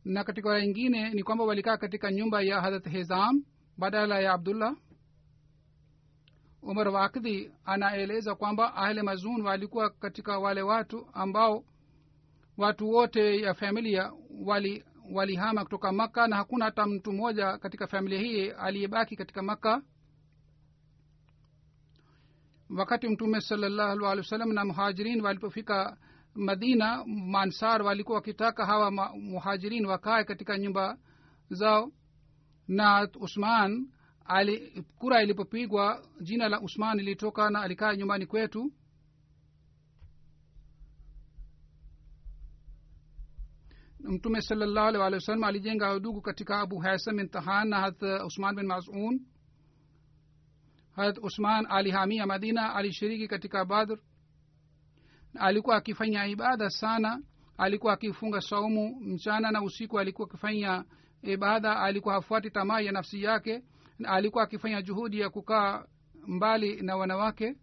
na 0.04 0.24
katika 0.24 0.48
waya 0.48 0.64
ingine 0.64 1.10
ni 1.10 1.22
kwamba 1.22 1.44
walikaa 1.44 1.76
katika 1.76 2.12
nyumba 2.12 2.42
ya 2.42 2.60
hadrat 2.60 2.88
hezam 2.90 3.44
badala 3.78 4.20
ya 4.20 4.32
abdullah. 4.32 4.76
Umar 6.62 6.88
wakidhi 6.88 7.52
anaeleza 7.64 8.34
kwamba 8.34 8.74
ahle 8.74 9.02
mazun 9.02 9.40
walikuwa 9.42 9.90
katika 9.90 10.38
wale 10.38 10.62
watu 10.62 11.06
ambao 11.12 11.64
watu 12.56 12.88
wote 12.90 13.40
ya 13.40 13.54
familia 13.54 14.12
wali 14.44 14.84
walihama 15.12 15.64
kutoka 15.64 15.92
makka 15.92 16.26
na 16.28 16.36
hakuna 16.36 16.64
hata 16.64 16.86
mtu 16.86 17.12
mmoja 17.12 17.58
katika 17.58 17.86
familia 17.86 18.18
hii 18.20 18.50
aliyebaki 18.50 19.16
katika 19.16 19.42
makka. 19.42 19.82
Wakati 22.76 23.08
mtume 23.08 23.40
salallahu 23.40 23.90
alih 24.06 24.18
wa 24.18 24.24
sallam 24.24 24.52
na 24.52 24.64
muhajirin 24.64 25.20
walipofika 25.20 25.96
madina 26.34 27.04
mansar 27.06 27.82
walikuwa 27.82 28.16
wakitaka 28.16 28.66
hawa 28.66 28.90
muhajirin 29.20 29.86
wakae 29.86 30.24
katika 30.24 30.58
nyumba 30.58 30.98
zao. 31.50 31.92
Na 32.68 33.08
usman 33.20 33.88
ali 34.24 34.84
kura 34.98 35.22
ilipopigwa 35.22 36.04
jina 36.20 36.48
la 36.48 36.60
usman 36.60 37.00
ilitoka 37.00 37.50
na 37.50 37.60
alikaa 37.62 37.94
nyumbani 37.96 38.26
kwetu. 38.26 38.72
Mtume 44.00 44.40
salallahu 44.42 44.86
alih 44.88 45.00
walih 45.00 45.16
wasallam 45.16 45.44
alijenga 45.44 45.94
udugu 45.94 46.20
katika 46.22 46.60
abu 46.60 46.78
hasam 46.78 47.18
intahan 47.18 47.68
na 47.68 47.80
hat 47.80 48.02
usman 48.26 48.56
bin 48.56 48.66
mazun. 48.66 49.20
Hat 50.96 51.18
usman 51.22 51.66
alihamia 51.68 52.26
madina 52.26 52.74
alishiriki 52.74 53.28
katika 53.28 53.64
badr 53.64 53.98
alikuwa 55.38 55.76
akifanya 55.76 56.26
ibada 56.26 56.70
sana 56.70 57.22
alikuwa 57.58 57.92
akifunga 57.92 58.40
saumu 58.40 59.00
mchana 59.00 59.50
na 59.50 59.62
usiku 59.62 59.98
alikuwa 59.98 60.28
akifanya 60.28 60.84
ibada 61.22 61.80
alikuwa 61.80 62.14
hafuati 62.14 62.50
tamaa 62.50 62.80
ya 62.80 62.92
nafsi 62.92 63.22
yake 63.22 63.62
alikuwa 64.04 64.44
akifanya 64.44 64.82
juhudi 64.82 65.20
ya 65.20 65.30
kukaa 65.30 65.84
mbali 66.26 66.82
na 66.82 66.96
wanawake. 66.96 67.56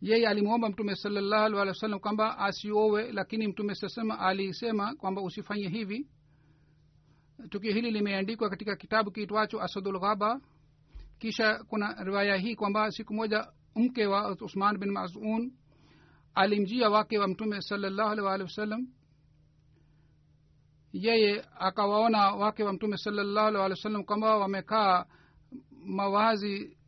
Yeye 0.00 0.28
alimwomba 0.28 0.68
mtume 0.68 0.96
salallahu 0.96 1.54
wa 1.56 1.74
sallam 1.74 2.00
kwamba 2.00 2.38
asiowe 2.38 3.12
lakini 3.12 3.48
mtume 3.48 3.74
sasema 3.74 4.18
alisema 4.18 4.94
kwamba 4.94 5.22
usifanye 5.22 5.68
hivi. 5.68 6.08
Tukio 7.50 7.72
hili 7.72 7.90
limeandikwa 7.90 8.50
katika 8.50 8.76
kitabu 8.76 9.10
kiitwacho 9.10 9.62
asadul 9.62 10.00
ghaba 10.00 10.40
kisha 11.18 11.64
kuna 11.64 12.04
riwaya 12.04 12.36
hii 12.36 12.54
kwamba 12.56 12.90
siku 12.90 13.14
moja 13.14 13.46
mke 13.76 14.06
wa 14.06 14.30
usman 14.40 14.78
bin 14.78 14.90
mazun 14.90 15.52
alimjia 16.34 16.90
wake 16.90 17.18
wa 17.18 17.28
mtume 17.28 17.60
salallahu 17.62 18.10
alih 18.10 18.24
waalihi 18.24 18.44
wasallam. 18.48 18.86
Yeye 20.92 21.44
akawaona 21.58 22.30
wake 22.30 22.62
wa 22.64 22.72
mtume 22.72 22.96
salallahu 22.96 23.46
alih 23.48 23.60
waalihi 23.60 23.78
wasallam 23.80 24.04
kwamba 24.04 24.36
wamekaa 24.36 25.04
mawazi 25.84 26.78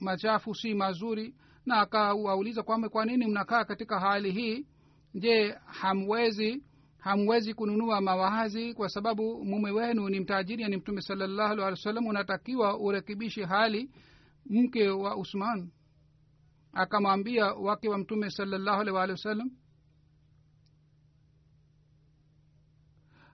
machafu 0.00 0.54
si 0.54 0.74
mazuri 0.74 1.34
na 1.66 1.80
akawauliza 1.80 2.62
kwamba 2.62 2.88
kwa 2.88 3.04
nini 3.04 3.26
mnakaa 3.26 3.64
katika 3.64 4.00
hali 4.00 4.30
hii? 4.32 4.66
Je 5.14 5.54
hamwezi 5.66 6.62
hamwezi 7.02 7.54
kununua 7.54 8.00
mawazi 8.00 8.74
kwa 8.74 8.88
sababu 8.88 9.44
mume 9.44 9.70
wenu 9.70 10.08
ni 10.08 10.20
mtajiri 10.20 10.62
yani 10.62 10.76
mtume 10.76 11.00
salallahu 11.00 11.52
alih 11.52 11.64
wa 11.64 11.76
sallam 11.76 12.06
unatakiwa 12.06 12.78
urekebishe 12.78 13.44
hali 13.44 13.90
mke 14.46 14.88
wa 14.88 15.16
usman. 15.16 15.70
Akamwambia 16.72 17.46
wake 17.46 17.88
wa 17.88 17.98
mtume 17.98 18.30
salallahu 18.30 18.80
alih 18.80 18.94
waalihi 18.94 19.12
wasallam 19.12 19.50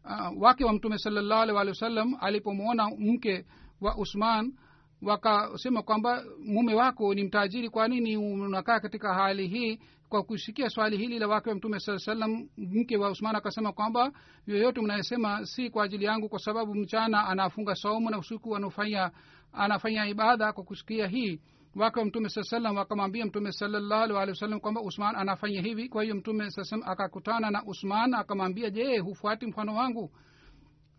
uh, 0.05 0.43
wake 0.43 0.65
wa 0.65 0.73
mtume 0.73 0.99
salallahu 0.99 1.43
alih 1.43 1.55
waalihi 1.55 1.71
wasallam 1.71 2.15
alipomwona 2.21 2.91
mke 2.99 3.47
wa 3.81 3.97
usman 3.97 4.55
wakasema 5.03 5.83
kwamba 5.83 6.25
mume 6.45 6.75
wako 6.75 7.15
ni 7.15 7.25
mtajiri 7.25 7.71
kwa 7.71 7.89
nini 7.89 8.17
unakaa 8.17 8.81
katika 8.81 9.15
hali 9.15 9.49
hii 9.49 9.79
kwa 10.09 10.23
kusikia 10.23 10.71
swali 10.71 10.97
hili 10.97 11.19
la 11.19 11.29
wake 11.29 11.49
wa 11.51 11.57
mtume 11.57 11.81
saa 11.81 11.99
salam 11.99 12.49
mke 12.57 12.97
wa 12.97 13.11
usman 13.11 13.37
akasema 13.37 13.73
kwamba 13.73 14.13
yoyote 14.47 14.81
mnayesema 14.81 15.47
si 15.47 15.71
kwa 15.71 15.85
ajili 15.85 16.05
yangu 16.05 16.29
kwa 16.29 16.39
sababu 16.39 16.75
mchana 16.75 17.27
anafunga 17.27 17.75
saumu 17.75 18.11
na 18.11 18.19
usiku 18.19 18.57
anafanya 18.57 19.11
anafanya 19.53 20.07
ibada 20.07 20.53
kwa 20.53 20.65
kusikia 20.65 21.07
hii. 21.07 21.41
Wake 21.77 22.01
wa 22.01 22.07
mtume 22.07 22.29
saa 22.29 22.43
salam 22.43 22.77
wakamwambia 22.77 23.27
mtume 23.27 23.53
salallahu 23.53 24.15
wasallam 24.15 24.61
kwamba 24.61 24.81
usman 24.81 25.17
anafanya 25.17 25.63
hivi. 25.63 25.89
Kwa 25.89 26.03
hiyo 26.03 26.15
mtume 26.15 26.51
saa 26.51 26.77
akakutana 26.85 27.51
na 27.51 27.65
usman 27.65 28.15
akamwambia 28.15 28.71
je 28.71 28.99
hufuati 28.99 29.47
mfano 29.47 29.75
wangu? 29.75 30.11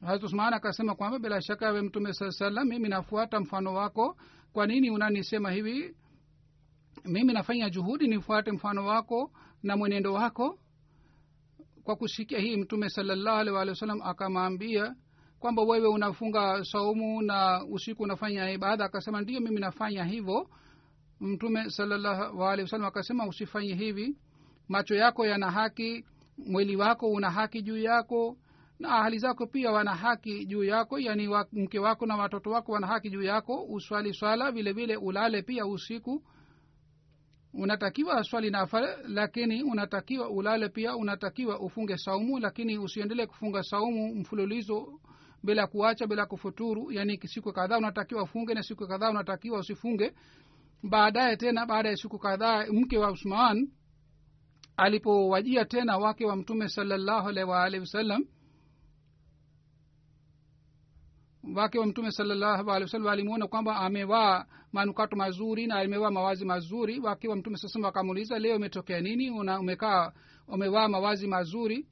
Hazrat 0.01 0.23
usman 0.23 0.53
akasema 0.53 0.95
kwamba 0.95 1.19
bila 1.19 1.41
shaka 1.41 1.71
we 1.71 1.81
mtume 1.81 2.13
saa 2.13 2.31
salam 2.31 2.67
mimi 2.67 2.89
nafuata 2.89 3.39
mfano 3.39 3.73
wako. 3.73 4.17
Kwa 4.53 4.67
nini 4.67 4.89
unanisema 4.89 5.51
hivi 5.51 5.95
mimi 7.05 7.33
nafanya 7.33 7.69
juhudi 7.69 8.07
nifuate 8.07 8.51
mfano 8.51 8.85
wako 8.85 9.31
na 9.63 9.77
mwenendo 9.77 10.13
wako. 10.13 10.59
Kwa 11.83 11.95
kusikia 11.95 12.39
hii 12.39 12.55
mtume 12.57 12.89
salallahu 12.89 13.37
alih 13.37 13.53
walih 13.53 13.71
wasallam 13.71 14.01
akamwambia 14.01 14.95
kwamba 15.39 15.61
wewe 15.63 15.87
unafunga 15.87 16.63
saumu 16.63 17.21
na 17.21 17.65
usiku 17.71 18.03
unafanya 18.03 18.51
ibada 18.51 18.85
akasema 18.85 19.21
ndio 19.21 19.39
mimi 19.39 19.59
nafanya 19.59 20.03
hivyo. 20.03 20.49
Mtume 21.19 21.69
salallahu 21.69 22.43
alehi 22.45 22.61
wasallam 22.63 22.87
akasema 22.87 23.27
usifanye 23.27 23.73
hivi. 23.75 24.17
Macho 24.67 24.95
yako 24.95 25.25
yana 25.25 25.51
haki 25.51 26.05
mwili 26.37 26.75
wako 26.75 27.07
una 27.11 27.31
haki 27.31 27.61
juu 27.61 27.77
yako 27.77 28.37
na 28.79 28.89
ahali 28.89 29.17
zako 29.19 29.47
pia 29.47 29.71
wana 29.71 29.95
haki 29.95 30.45
juu 30.45 30.63
yako 30.63 30.99
yani 30.99 31.27
wa, 31.27 31.47
mke 31.53 31.79
wako 31.79 32.05
na 32.05 32.15
watoto 32.15 32.49
wako 32.49 32.71
wana 32.71 32.87
haki 32.87 33.09
juu 33.09 33.21
yako. 33.23 33.63
Uswali 33.63 34.13
swala 34.13 34.51
vile 34.51 34.97
ulale 34.97 35.41
pia 35.41 35.65
usiku 35.65 36.23
unatakiwa 37.53 38.23
swali 38.23 38.49
nafale 38.49 38.87
lakini 39.07 39.63
unatakiwa 39.63 40.29
ulale 40.29 40.69
pia 40.69 40.95
unatakiwa 40.95 41.59
ufunge 41.59 41.97
saumu 41.97 42.39
lakini 42.39 42.77
usiendelee 42.77 43.25
kufunga 43.25 43.63
saumu 43.63 44.15
mfululizo 44.15 44.99
bila 45.43 45.67
kuacha 45.67 46.07
bila 46.07 46.25
kufuturu. 46.25 46.91
Yani 46.91 47.19
siku 47.25 47.53
kadhaa 47.53 47.77
unatakiwa 47.77 48.23
ufunge 48.23 48.53
na 48.53 48.63
siku 48.63 48.87
kadhaa 48.87 49.09
unatakiwa 49.09 49.59
usifunge. 49.59 50.13
Baadaye 50.83 51.37
tena 51.37 51.65
baada 51.65 51.89
ya 51.89 51.95
siku 51.97 52.19
kadhaa 52.19 52.65
mke 52.71 52.97
wa 52.97 53.11
usman 53.11 53.69
alipowajia 54.77 55.65
tena 55.65 55.97
wake 55.97 56.25
wa 56.25 56.35
mtume 56.35 56.69
salallahu 56.69 57.29
alaihi 57.29 57.49
waalihi 57.49 57.79
wasallam 57.81 58.25
wake 61.55 61.79
wa 61.79 61.85
mtume 61.85 62.11
salallahu 62.11 62.71
alehi 62.71 62.83
wasallam 62.83 63.07
alimwona 63.07 63.47
kwamba 63.47 63.75
amevaa 63.75 64.45
manukato 64.71 65.15
mazuri 65.15 65.67
na 65.67 65.75
amevaa 65.79 66.11
mawazi 66.11 66.45
mazuri. 66.45 66.99
Wake 66.99 67.27
wa 67.27 67.35
mtume 67.35 67.57
saa 67.57 67.79
wakamuuliza 67.81 68.39
leo 68.39 68.55
imetokea 68.55 69.01
nini? 69.01 69.29
Una 69.31 69.59
umekaa 69.59 70.11
umevaa 70.47 70.87
mawazi 70.87 71.27
mazuri 71.27 71.87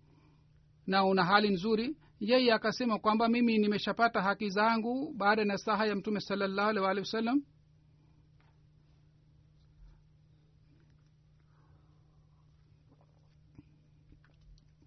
na 0.87 1.05
una 1.05 1.23
hali 1.25 1.49
nzuri? 1.49 1.97
Yeye 2.19 2.53
akasema 2.53 2.99
kwamba 2.99 3.27
mimi 3.27 3.57
nimeshapata 3.57 4.21
haki 4.21 4.49
zangu 4.49 5.13
baada 5.17 5.41
ya 5.41 5.47
nasaha 5.47 5.85
ya 5.85 5.95
mtume 5.95 6.19
salallahu 6.19 6.69
wasallam 6.99 7.41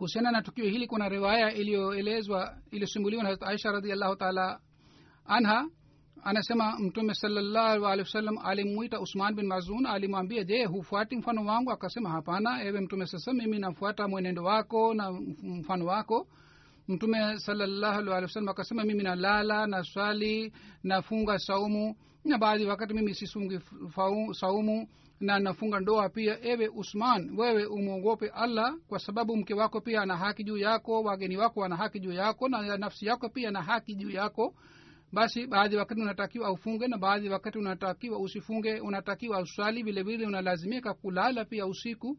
kuhusiana 0.01 0.31
na 0.31 0.43
tukio 0.43 0.65
hili 0.65 0.87
kuna 0.87 1.09
riwaya 1.09 1.55
iliyoelezwa 1.55 2.57
iliyosimuliwa 2.71 3.23
na 3.23 3.37
aisha 3.41 3.73
radiallahu 3.73 4.17
taala 4.17 4.61
anha. 5.27 5.67
Anasema 6.25 6.79
mtume 6.79 7.15
salallahu 7.15 7.87
alehi 7.87 8.01
wasallam 8.09 8.39
alimwita 8.39 9.01
usman 9.01 9.35
bin 9.35 9.47
mazun 9.47 9.87
alimwambia 9.87 10.45
je 10.45 10.65
hufuati 10.65 11.17
mfano 11.17 11.45
wangu 11.45 11.71
akasema 11.71 12.11
hapana 12.11 12.65
ewe 12.65 12.81
mtume 12.81 13.07
sasa 13.07 13.33
mimi 13.33 13.59
nafuata 13.59 14.09
mwenendo 14.09 14.45
wako 14.45 14.95
na 14.95 15.13
mfano 15.43 15.87
wako 15.87 16.27
mtume 16.89 17.39
salallahu 17.39 17.99
alehi 18.01 18.23
wasallam 18.23 18.49
akasema 18.49 18.85
mimi 18.85 19.03
nalala 19.03 19.67
na 19.67 19.83
swali 19.83 20.53
nafunga 20.83 21.39
saumu 21.39 21.97
na 22.25 22.39
baadhi 22.39 22.65
wakati 22.65 22.95
mimi 22.95 23.15
sisungi 23.15 23.61
saumu 24.33 24.89
na 25.21 25.39
nafunga 25.39 25.81
ndoa 25.81 26.09
pia. 26.09 26.45
Ewe 26.45 26.69
usman 26.69 27.39
wewe 27.39 27.67
umwogope 27.67 28.29
allah 28.29 28.75
kwa 28.89 28.99
sababu 28.99 29.37
mke 29.37 29.55
wako 29.55 29.81
pia 29.81 30.03
ana 30.03 30.17
haki 30.17 30.45
juu 30.45 30.57
yako 30.57 31.03
wageni 31.03 31.37
wako 31.37 31.61
wana 31.61 31.77
haki 31.77 32.01
juu 32.01 32.13
yako 32.13 32.49
na 32.49 32.77
nafsi 32.77 33.07
yako 33.07 33.29
pia 33.29 33.49
ana 33.49 33.63
haki 33.63 33.95
juu 33.95 34.11
yako. 34.11 34.55
Basi 35.13 35.47
baadhi 35.47 35.77
wakati 35.77 36.01
unatakiwa 36.01 36.53
ufunge 36.53 36.89
na 36.89 36.99
baadhi 36.99 37.29
wakati 37.29 37.59
unatakiwa 37.59 38.19
usifunge. 38.19 38.81
Unatakiwa 38.81 39.41
uswali 39.41 39.83
vile 39.83 40.27
unalazimika 40.27 40.95
kulala 40.95 41.45
pia 41.45 41.67
usiku. 41.67 42.19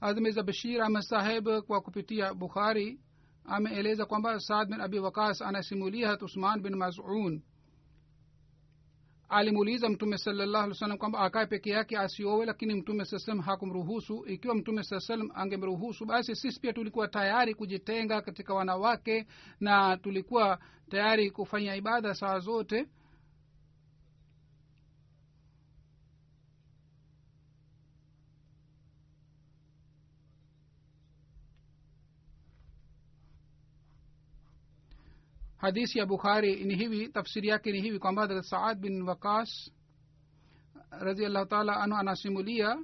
Azmiza 0.00 0.42
bashir 0.42 0.82
ahmed 0.82 1.02
saheb 1.02 1.48
kwa 1.66 1.80
kupitia 1.80 2.34
bukhari 2.34 3.00
ameeleza 3.44 4.06
kwamba 4.06 4.40
saad 4.40 4.68
bin 4.68 4.80
abi 4.80 4.98
wakas 4.98 5.42
anasimulia 5.42 6.08
hat 6.08 6.22
usman 6.22 6.62
bin 6.62 6.74
mazun 6.76 7.42
alimuuliza 9.32 9.88
mtume 9.88 10.18
salallahu 10.18 10.64
alih 10.64 10.76
salam 10.76 10.98
kwamba 10.98 11.18
akae 11.18 11.46
peke 11.46 11.70
yake 11.70 11.98
asiowe 11.98 12.46
lakini 12.46 12.74
mtume 12.74 13.04
saa 13.04 13.18
salam 13.18 13.40
hakumruhusu. 13.40 14.24
Ikiwa 14.26 14.54
mtume 14.54 14.82
saa 14.82 15.00
salam 15.00 15.30
angemruhusu 15.34 16.04
basi 16.06 16.36
sisi 16.36 16.60
pia 16.60 16.72
tulikuwa 16.72 17.08
tayari 17.08 17.54
kujitenga 17.54 18.20
katika 18.22 18.54
wanawake 18.54 19.26
na 19.60 19.96
tulikuwa 19.96 20.58
tayari 20.90 21.30
kufanya 21.30 21.76
ibada 21.76 22.14
saa 22.14 22.38
zote 22.38 22.86
hadisi 35.62 35.98
ya 35.98 36.06
bukhari 36.06 36.64
ni 36.64 36.74
hivi 36.76 37.08
tafsiri 37.08 37.48
yake 37.48 37.72
ni 37.72 37.80
hivi 37.80 37.98
kwamba 37.98 38.42
saad 38.42 38.78
bin 38.80 39.02
wakas 39.02 39.70
raziallahu 40.90 41.46
taala 41.46 41.76
anhu 41.80 41.96
anasimulia 41.98 42.76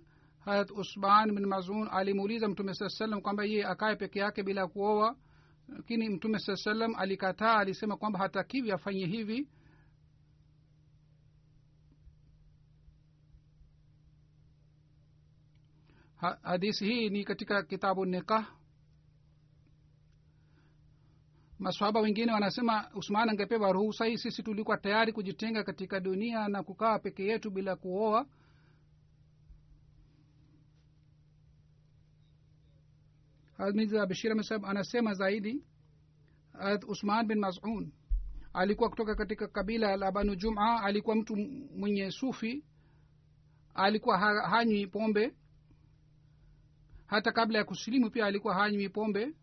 harat 0.45 0.71
usman 0.71 1.35
bin 1.35 1.47
mazun 1.47 1.89
alimuuliza 1.93 2.49
mtume 2.49 2.75
saa 2.75 2.89
salam 2.89 3.21
kwamba 3.21 3.45
yeye 3.45 3.65
akaye 3.67 3.97
peke 3.97 4.19
yake 4.19 4.43
bila 4.43 4.67
kuoa 4.67 5.17
lakini 5.69 6.09
mtume 6.09 6.39
saa 6.39 6.57
salam 6.57 6.95
alikataa 6.95 7.59
alisema 7.59 7.97
kwamba 7.97 8.19
hatakiwi 8.19 8.73
afanye 8.73 9.07
hivi. 9.07 9.49
Ha- 16.17 16.39
hadisi 16.43 16.85
hii 16.85 17.09
ni 17.11 17.25
katika 17.25 17.63
kitabu 17.63 18.05
nikah 18.07 18.53
maswahaba 21.59 22.01
wengine 22.01 22.33
wanasema 22.33 22.91
usman 22.95 23.29
angepewa 23.29 23.73
ruhusa 23.73 24.05
hii 24.05 24.17
sisi 24.17 24.43
tulikuwa 24.43 24.77
tayari 24.77 25.13
kujitenga 25.13 25.65
katika 25.65 26.01
dunia 26.01 26.49
na 26.49 26.63
kukaa 26.63 26.99
peke 26.99 27.25
yetu 27.25 27.51
bila 27.51 27.77
kuoa. 27.77 28.27
Bashir 34.09 34.33
anasema 34.65 35.15
zaidi 35.15 35.65
usman 36.89 37.27
bin 37.27 37.39
mazun 37.39 37.93
alikuwa 38.53 38.91
kutoka 38.91 39.15
katika 39.15 39.49
kabila 39.49 39.97
la 39.97 40.13
banu 40.13 40.35
juma 40.37 40.83
alikuwa 40.83 41.17
mtu 41.17 41.37
mwenye 41.77 42.11
sufi 42.11 42.65
alikuwa 43.75 44.19
ha- 44.19 44.49
hanywi 44.49 44.87
pombe. 44.87 45.35
Hata 47.07 47.33
kabla 47.33 47.59
ya 47.59 47.65
kusilimu 47.65 48.11
pia 48.11 48.27
alikuwa 48.27 48.55
hanywi 48.55 48.89
pombe 48.89 49.35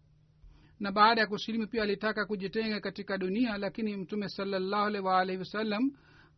na 0.79 0.91
baada 0.91 1.21
ya 1.21 1.27
kusilimu 1.27 1.67
pia 1.67 1.83
alitaka 1.83 2.25
kujitenga 2.25 2.79
katika 2.79 3.17
dunia 3.17 3.57
lakini 3.57 3.97
mtume 3.97 4.29
salallahu 4.29 4.85
alaihi 4.85 5.07
waalihi 5.07 5.37
wasallam 5.37 5.91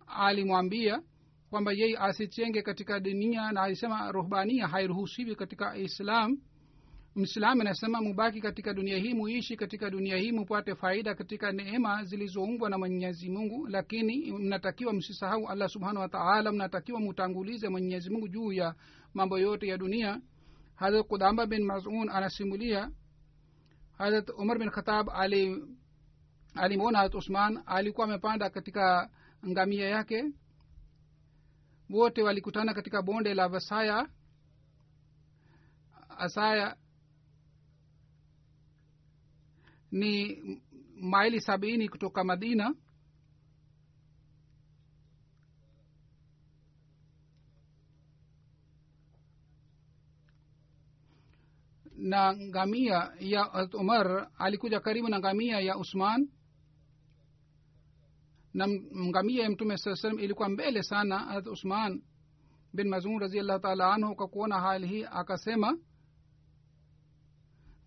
alimwambia 0.07 1.01
kwamba 1.49 1.71
yeye 1.71 1.97
asichenge 1.97 2.61
katika 2.61 2.99
dunia 2.99 3.51
na 3.51 3.61
alisema 3.61 4.11
ruhbania 4.11 4.67
hairuhusiwi 4.67 5.35
katika 5.35 5.77
islam. 5.77 6.37
Mwislamu 7.15 7.61
anasema 7.61 8.01
mubaki 8.01 8.41
katika 8.41 8.73
dunia 8.73 8.97
hii 8.97 9.13
muishi 9.13 9.55
katika 9.57 9.89
dunia 9.89 10.17
hii 10.17 10.31
mupate 10.31 10.75
faida 10.75 11.15
katika 11.15 11.51
neema 11.51 12.03
zilizoumbwa 12.03 12.69
na 12.69 12.77
mwenyezi 12.77 13.29
mungu. 13.29 13.67
Lakini 13.67 14.31
mnatakiwa 14.31 14.93
msisahau 14.93 15.47
allah 15.47 15.69
subhanahu 15.69 15.99
wataala 15.99 16.51
mnatakiwa 16.51 16.99
mutangulize 16.99 17.69
mwenyezi 17.69 18.09
mungu 18.09 18.27
juu 18.27 18.51
ya 18.51 18.75
mambo 19.13 19.39
yote 19.39 19.67
ya 19.67 19.77
dunia. 19.77 20.21
Hadrat 20.75 21.07
kudamba 21.07 21.45
bin 21.45 21.65
mazun 21.65 22.09
anasimulia 22.09 22.91
hadrat 23.97 24.29
umar 24.37 24.57
bin 24.59 24.69
khatab 24.69 25.09
ali 25.09 25.63
alimwona 26.55 26.97
harat 26.97 27.15
usman 27.15 27.63
alikuwa 27.65 28.07
amepanda 28.07 28.49
katika 28.49 29.09
ngamia 29.47 29.89
yake. 29.89 30.31
Wote 31.89 32.23
walikutana 32.23 32.73
katika 32.73 33.01
bonde 33.01 33.33
la 33.33 33.47
vasaya. 33.47 34.09
Asaya 36.17 36.75
ni 39.91 40.41
maili 40.95 41.41
sabini 41.41 41.89
kutoka 41.89 42.23
madina 42.23 42.75
na 52.07 52.33
ngamia 52.35 53.11
ya 53.19 53.43
harat 53.43 53.73
umar 53.73 54.29
alikuja 54.37 54.79
karibu 54.79 55.07
na 55.09 55.19
ngamia 55.19 55.59
ya 55.59 55.77
usman. 55.77 56.29
Na 58.53 58.67
ngamia 59.07 59.43
ya 59.43 59.49
mtume 59.49 59.77
saa 59.77 59.95
salam 59.95 60.19
ilikuwa 60.19 60.49
mbele 60.49 60.83
sana 60.83 61.19
harat 61.19 61.47
usman 61.47 62.01
bin 62.73 62.87
mazun 62.89 63.19
raziallahu 63.19 63.59
taala 63.59 63.93
anhu 63.93 64.15
kwa 64.15 64.27
kuona 64.27 64.59
hali 64.59 64.87
hii 64.87 65.03
akasema 65.03 65.77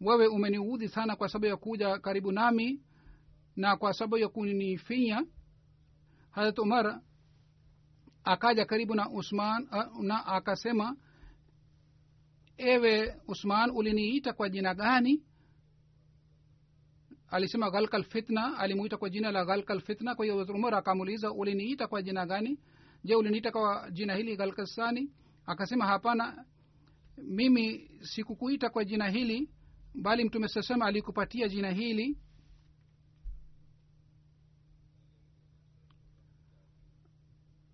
wewe 0.00 0.26
umeniudhi 0.26 0.88
sana 0.88 1.16
kwa 1.16 1.28
sababu 1.28 1.46
ya 1.46 1.56
kuja 1.56 1.98
karibu 1.98 2.32
nami 2.32 2.80
na 3.56 3.76
kwa 3.76 3.92
sababu 3.94 4.18
ya 4.18 4.28
kunifinya. 4.28 5.24
Harat 6.30 6.58
umar 6.58 7.00
akaja 8.24 8.64
karibu 8.64 8.94
na 8.94 9.10
usman 9.10 9.68
uh, 9.72 10.02
na 10.04 10.26
akasema 10.26 10.96
ewe 12.60 13.14
usman 13.28 13.70
uliniita 13.70 14.32
kwa 14.32 14.48
jina 14.48 14.74
gani? 14.74 15.22
Alisema 17.28 17.70
ghalkal 17.70 18.04
fitna 18.04 18.58
alimuita 18.58 18.96
kwa 18.96 19.10
jina 19.10 19.30
la 19.32 19.44
ghalkal 19.44 19.80
fitna. 19.80 20.14
Kwa 20.14 20.24
hiyo 20.24 20.46
umar 20.54 20.74
akamuuliza 20.74 21.32
uliniita 21.32 21.86
kwa 21.86 22.02
jina 22.02 22.26
gani? 22.26 22.58
Je 23.04 23.14
uliniita 23.14 23.52
kwa 23.52 23.90
jina 23.90 24.14
hili 24.14 24.36
ghalkasani 24.36 25.10
akasema 25.46 25.86
hapana 25.86 26.44
mimi 27.16 27.90
sikukuita 28.00 28.70
kwa 28.70 28.84
jina 28.84 29.08
hili 29.08 29.50
bali 29.94 30.24
mtume 30.24 30.48
sasema 30.48 30.86
alikupatia 30.86 31.48
jina 31.48 31.70
hili. 31.70 32.18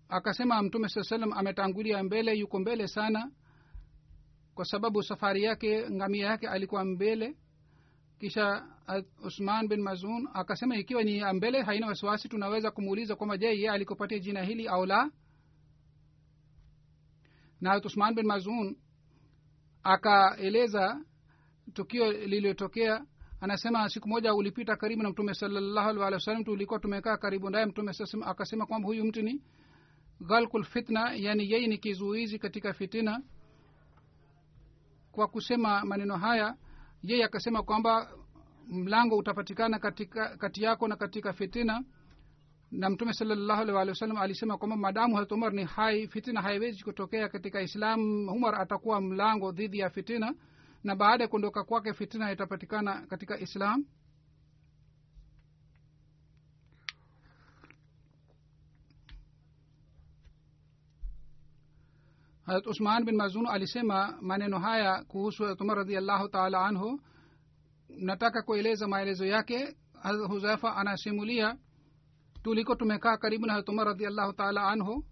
Akasema 0.09 0.61
mtume 0.63 0.89
saa 0.89 1.03
salam 1.03 1.33
ametangulia 1.33 2.03
mbele 2.03 2.33
yuko 2.35 2.59
mbele 2.59 2.87
sana 2.87 3.31
kwa 4.57 4.65
sababu 4.65 5.03
safari 5.03 5.43
yake 5.43 5.89
ngamia 5.91 6.25
yake 6.27 6.47
alikuwa 6.47 6.85
mbele. 6.85 7.35
Kisha 8.19 8.67
usman 9.25 9.67
bin 9.67 9.81
mazun 9.81 10.27
akasema 10.33 10.77
ikiwa 10.77 11.03
ni 11.03 11.17
ya 11.17 11.33
mbele 11.33 11.61
haina 11.61 11.87
wasiwasi 11.87 12.29
tunaweza 12.29 12.71
kumuuliza 12.71 13.15
kwamba 13.15 13.37
je 13.37 13.59
ye 13.61 13.69
alikupatia 13.69 14.19
jina 14.19 14.43
hili 14.43 14.67
au 14.67 14.85
la? 14.85 15.11
Na 17.61 17.77
usman 17.85 18.15
bin 18.15 18.25
mazun 18.25 18.77
akaeleza 19.83 21.01
tukio 21.73 22.11
lililotokea. 22.11 23.05
Anasema 23.41 23.89
siku 23.89 24.09
moja 24.09 24.33
ulipita 24.33 24.75
karibu 24.75 25.03
na 25.03 25.09
mtume 25.09 25.33
salallahu 25.33 25.89
alih 25.89 26.01
wa 26.01 26.19
sallam 26.19 26.43
tulikuwa 26.43 26.79
tumekaa 26.79 27.17
karibu 27.17 27.49
naye. 27.49 27.65
Mtume 27.65 27.91
akasema 28.25 28.65
kwamba 28.65 28.87
huyu 28.87 29.05
mtu 29.05 29.21
ni 29.21 29.41
ghalkul 30.21 30.63
fitna 30.63 31.13
yani 31.15 31.51
yeye 31.51 31.67
ni 31.67 31.77
kizuizi 31.77 32.39
katika 32.39 32.73
fitina 32.73 33.21
kwa 35.17 35.27
kusema 35.27 35.85
maneno 35.85 36.17
haya 36.17 36.55
yeye 37.03 37.23
akasema 37.25 37.63
kwamba 37.63 38.11
mlango 38.69 39.17
utapatikana 39.17 39.79
katika 39.79 40.37
kati 40.37 40.63
yako 40.63 40.87
na 40.87 40.95
katika 40.95 41.33
fitina. 41.33 41.83
Na 42.71 42.89
mtume 42.89 43.13
salallahu 43.13 43.61
alih 43.61 43.75
walih 43.75 43.89
wasallam 43.91 44.17
alisema 44.17 44.57
kwamba 44.57 44.75
madamu 44.77 45.15
harat 45.15 45.31
umar 45.31 45.53
ni 45.53 45.63
hai 45.63 46.07
fitina 46.07 46.41
haiwezi 46.41 46.83
kutokea 46.83 47.29
katika 47.29 47.61
islam. 47.61 48.29
Umar 48.29 48.61
atakuwa 48.61 49.01
mlango 49.01 49.51
dhidi 49.51 49.79
ya 49.79 49.89
fitina 49.89 50.33
na 50.83 50.95
baada 50.95 51.23
ya 51.23 51.27
kuondoka 51.27 51.63
kwake 51.63 51.93
fitina 51.93 52.31
itapatikana 52.31 53.07
katika 53.07 53.39
islam 53.39 53.85
harat 62.47 62.67
usman 62.67 63.05
bin 63.05 63.15
mazun 63.15 63.47
alisema 63.47 64.17
maneno 64.21 64.59
haya 64.59 65.03
kuhusu 65.07 65.43
harat 65.43 65.61
umar 65.61 65.77
radiallahu 65.77 66.29
taala 66.29 66.65
anhu. 66.65 66.99
Nataka 67.89 68.41
kueleza 68.41 68.87
maelezo 68.87 69.25
yake. 69.25 69.75
Huzaifa 70.27 70.75
anasimulia 70.75 71.57
tuliko 72.43 72.75
tumekaa 72.75 73.17
karibu 73.17 73.45
na 73.45 73.53
harat 73.53 73.69
umar 73.69 73.85
radiallahu 73.87 74.33
taala 74.33 74.67
anhu. 74.67 75.03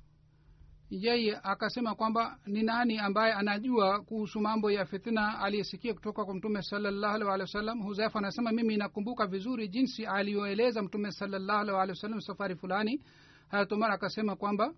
Yeye 0.90 1.40
akasema 1.44 1.96
kwamba 1.96 2.38
ni 2.46 2.64
nani 2.64 2.98
ambaye 3.00 3.34
anajua 3.34 4.02
kuhusu 4.02 4.40
mambo 4.40 4.72
ya 4.72 4.86
fitina 4.86 5.40
aliyesikia 5.40 5.94
kutoka 5.94 6.26
kwa 6.26 6.36
mtume 6.36 6.62
salallahu 6.62 7.16
alih 7.16 7.28
walih 7.28 7.42
wa 7.44 7.48
sallam? 7.48 7.82
Huzaifa 7.82 8.20
anasema 8.20 8.52
mimi 8.52 8.78
nakumbuka 8.78 9.28
vizuri 9.28 9.68
jinsi 9.68 10.06
aliyoeleza 10.06 10.82
mtume 10.82 11.12
salallahu 11.12 11.60
alih 11.60 11.74
walih 11.76 11.90
wa 11.96 12.02
sallam 12.02 12.22
safari 12.22 12.56
fulani. 12.56 13.02
Harat 13.48 13.72
umar 13.72 13.92
akasema 13.92 14.36
kwamba 14.36 14.74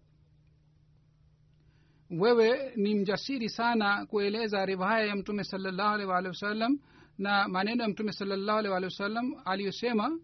wewe 2.09 2.71
ni 2.75 2.95
mjasiri 2.95 3.49
sana 3.49 4.05
kueleza 4.05 4.65
rivaya 4.65 5.05
ya 5.05 5.15
mtume 5.15 5.43
salallahu 5.43 5.93
alih 5.95 6.07
walih 6.07 6.27
wasallam 6.29 6.79
na 7.17 7.47
maneno 7.47 7.83
ya 7.83 7.89
mtume 7.89 8.11
salallahu 8.11 8.57
alih 8.59 8.71
walih 8.71 8.85
wasallam 8.89 9.33
aliyosema. 9.45 10.19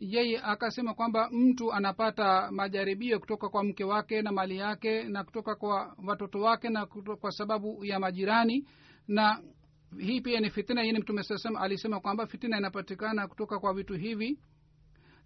Yeye 0.00 0.40
akasema 0.42 0.94
kwamba 0.94 1.28
mtu 1.32 1.72
anapata 1.72 2.50
majaribio 2.52 3.20
kutoka 3.20 3.48
kwa 3.48 3.64
mke 3.64 3.84
wake 3.84 4.22
na 4.22 4.32
mali 4.32 4.56
yake 4.56 5.02
na 5.04 5.24
kutoka 5.24 5.54
kwa 5.54 5.96
watoto 6.06 6.40
wake 6.40 6.68
na 6.68 6.86
kwa 7.20 7.30
sababu 7.30 7.84
ya 7.84 7.98
majirani. 8.00 8.66
Na 9.08 9.42
hii 9.98 10.20
pia 10.20 10.40
ni 10.40 10.50
fitina 10.50 10.82
yini 10.82 10.98
mtume 10.98 11.22
saa 11.22 11.60
alisema 11.60 12.00
kwamba 12.00 12.26
fitina 12.26 12.58
inapatikana 12.58 13.28
kutoka 13.28 13.58
kwa 13.58 13.74
vitu 13.74 13.94
hivi 13.94 14.38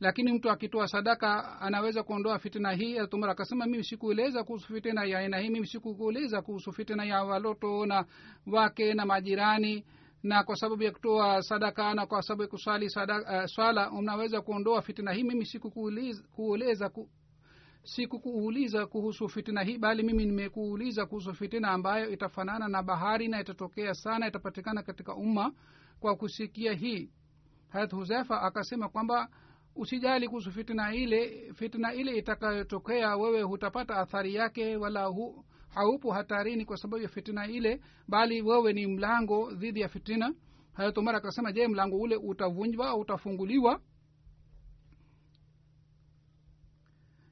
lakini 0.00 0.32
mtu 0.32 0.50
akitoa 0.50 0.88
sadaka 0.88 1.60
anaweza 1.60 2.02
kuondoa 2.02 2.38
fitina 2.38 2.72
hii. 2.72 3.06
Tumar 3.06 3.30
akasema 3.30 3.66
mimi 3.66 3.84
sikueleza 3.84 4.44
kuhusu 4.44 4.66
fitina 4.74 5.04
ya 5.04 5.18
aina 5.18 5.38
hii. 5.38 5.50
Mimi 5.50 5.66
sikukueleza 5.66 6.42
kuhusu 6.42 6.72
fitina 6.72 7.04
ya 7.04 7.24
waloto 7.24 7.86
na 7.86 8.04
wake 8.46 8.94
na 8.94 9.06
majirani. 9.06 9.84
Na 10.22 10.44
kwa 10.44 10.56
sababu 10.56 10.82
ya 10.82 10.90
kutoa 10.92 11.42
sadaka 11.42 11.94
na 11.94 12.06
kwa 12.06 12.22
sababu 12.22 12.42
ya 12.42 12.48
kusali 12.48 12.90
sadaka, 12.90 13.38
uh, 13.38 13.44
swala 13.44 13.90
unaweza 13.90 14.40
kuondoa 14.40 14.82
fitina 14.82 15.12
hii. 15.12 15.22
Mimi 15.22 15.46
sikukueleza 15.46 16.88
ku, 16.88 17.08
sikukuuliza 17.84 18.86
kuhusu 18.86 19.28
fitina 19.28 19.62
hii 19.62 19.78
bali 19.78 20.02
mimi 20.02 20.24
nimekuuliza 20.26 21.06
kuhusu 21.06 21.34
fitina 21.34 21.68
ambayo 21.70 22.10
itafanana 22.10 22.68
na 22.68 22.82
bahari 22.82 23.28
na 23.28 23.40
itatokea 23.40 23.94
sana 23.94 24.28
itapatikana 24.28 24.82
katika 24.82 25.14
umma 25.14 25.52
kwa 26.00 26.16
kusikia 26.16 26.72
hii. 26.72 27.10
Hayat 27.68 27.92
huzefa 27.92 28.42
akasema 28.42 28.88
kwamba 28.88 29.28
usijali 29.80 30.28
kuhusu 30.28 30.52
fitina 30.52 30.94
ile 30.94 31.52
fitina 31.54 31.94
ile 31.94 32.18
itakayotokea 32.18 33.16
wewe 33.16 33.42
hutapata 33.42 33.96
athari 33.96 34.34
yake 34.34 34.76
wala 34.76 35.04
hu, 35.04 35.44
haupo 35.74 36.12
hatarini 36.12 36.64
kwa 36.64 36.76
sababu 36.76 37.02
ya 37.02 37.08
fitina 37.08 37.46
ile 37.46 37.80
bali 38.08 38.42
wewe 38.42 38.72
ni 38.72 38.86
mlango 38.86 39.50
dhidi 39.52 39.80
ya 39.80 39.88
fitina. 39.88 40.34
Hayatomara 40.72 41.18
akasema 41.18 41.52
je 41.52 41.68
mlango 41.68 41.96
ule 41.96 42.16
utavunjwa 42.16 42.88
au 42.88 43.00
utafunguliwa? 43.00 43.80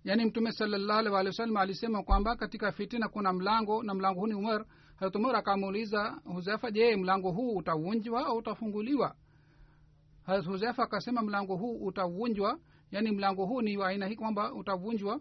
Yaani 0.05 0.25
mtume 0.25 0.53
salallahu 0.53 0.99
alih 0.99 1.13
walih 1.13 1.29
wasallam 1.31 1.57
alisema 1.57 2.03
kwamba 2.03 2.37
katika 2.37 2.73
fitina 2.73 3.09
kuna 3.09 3.33
mlango 3.33 3.83
na 3.83 3.95
mlango 3.95 4.21
huu 4.21 4.27
ni 4.27 4.35
umar. 4.35 4.65
Harat 4.97 5.17
umar 5.17 5.37
akamuuliza 5.37 6.21
huzefa 6.25 6.71
je 6.71 6.97
mlango 6.97 7.31
huu 7.31 7.57
utavunjwa 7.57 8.27
au 8.27 8.37
utafunguliwa 8.37 9.15
harat 10.29 10.47
huzefa 10.47 10.83
akasema 10.83 11.23
mlango 11.23 11.57
huu 11.57 11.77
utavunjwa 11.87 12.59
yaani 12.91 13.11
mlango 13.11 13.47
huu 13.47 13.63
ni 13.63 13.77
wa 13.77 13.89
aina 13.89 14.07
hii 14.07 14.17
kwamba 14.17 14.53
utavunjwa. 14.55 15.21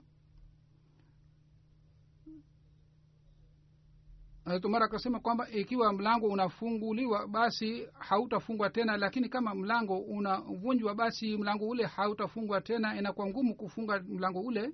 Umar 4.64 4.84
akasema 4.84 5.20
kwamba 5.20 5.50
ikiwa 5.50 5.94
mlango 5.94 6.28
unafunguliwa 6.28 7.28
basi 7.28 7.88
hautafungwa 8.00 8.70
tena 8.70 8.98
lakini 8.98 9.30
kama 9.30 9.56
mlango 9.56 9.98
unavunjwa 9.98 10.96
basi 10.96 11.38
mlango 11.38 11.68
ule 11.68 11.86
hautafungwa 11.86 12.62
tena. 12.62 12.98
Inakuwa 12.98 13.28
ngumu 13.28 13.56
kufunga 13.56 14.00
mlango 14.00 14.40
ule. 14.42 14.72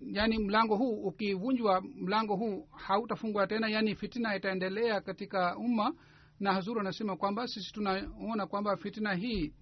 Yaani 0.00 0.38
mlango 0.38 0.76
huu 0.76 1.02
ukivunjwa 1.06 1.80
mlango 1.80 2.36
huu 2.36 2.68
hautafungwa 2.72 3.46
tena 3.46 3.68
yaani 3.68 3.94
fitina 3.94 4.36
itaendelea 4.36 5.00
katika 5.00 5.56
umma 5.56 5.94
na 6.40 6.52
hazuru 6.52 6.80
anasema 6.80 7.16
kwamba 7.16 7.48
sisi 7.48 7.72
tunaona 7.72 8.46
kwamba 8.46 8.76
fitina 8.76 9.14
hii 9.14 9.52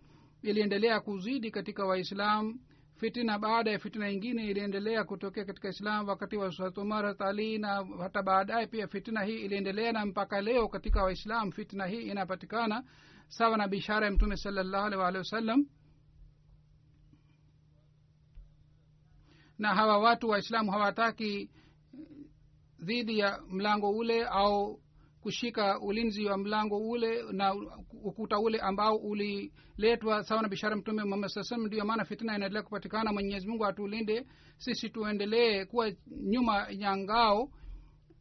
iliendelea 0.43 1.01
kuzidi 1.01 1.51
katika 1.51 1.85
waislam. 1.85 2.59
Fitina 2.97 3.39
baada 3.39 3.71
ya 3.71 3.79
fitina 3.79 4.11
ingine 4.11 4.47
iliendelea 4.47 5.05
kutokea 5.05 5.45
katika 5.45 5.69
islam 5.69 6.09
wakati 6.09 6.37
wa 6.37 6.53
umar 6.77 7.17
ali 7.19 7.59
na 7.59 7.87
hata 8.01 8.23
baadaye 8.23 8.67
pia 8.67 8.89
fitina 8.89 9.23
hii 9.23 9.39
iliendelea 9.45 9.93
na 9.93 10.07
mpaka 10.07 10.41
leo 10.41 10.69
katika 10.69 11.03
waislam 11.03 11.53
fitina 11.53 11.87
hii 11.87 12.03
inapatikana. 12.03 12.85
Sawa 13.29 13.57
na 13.57 13.69
bishara 13.69 14.07
ya 14.07 14.13
mtume 14.13 14.37
salallahu 14.37 14.87
alih 14.87 14.99
waalihi 14.99 15.19
wasallam. 15.19 15.67
Na 19.59 19.75
hawa 19.75 19.99
watu 19.99 20.29
waislamu 20.29 20.71
hawataki 20.71 21.51
dhidi 22.81 23.19
ya 23.19 23.41
mlango 23.49 23.91
ule 23.91 24.25
au 24.25 24.81
kushika 25.29 25.81
ulinzi 25.81 26.25
wa 26.25 26.39
mlango 26.39 26.77
ule 26.89 27.23
na 27.33 27.55
ukuta 28.03 28.39
ule 28.39 28.59
ambao 28.61 28.97
uliletwa 28.97 30.23
sawa 30.25 30.43
na 30.43 30.49
bishara 30.49 30.77
mtume 30.77 31.05
muhammad 31.05 31.31
saa 31.31 31.43
salam 31.43 31.67
ndiyo 31.67 31.85
maana 31.85 32.05
fitina 32.05 32.37
inaendelea 32.37 32.63
kupatikana. 32.63 33.13
Mwenyezi 33.13 33.49
mungu 33.49 33.67
atulinde 33.67 34.27
sisi 34.59 34.91
tuendelee 34.91 35.65
kuwa 35.65 35.93
nyuma 36.07 36.67
ya 36.71 36.97
ngao 36.97 37.51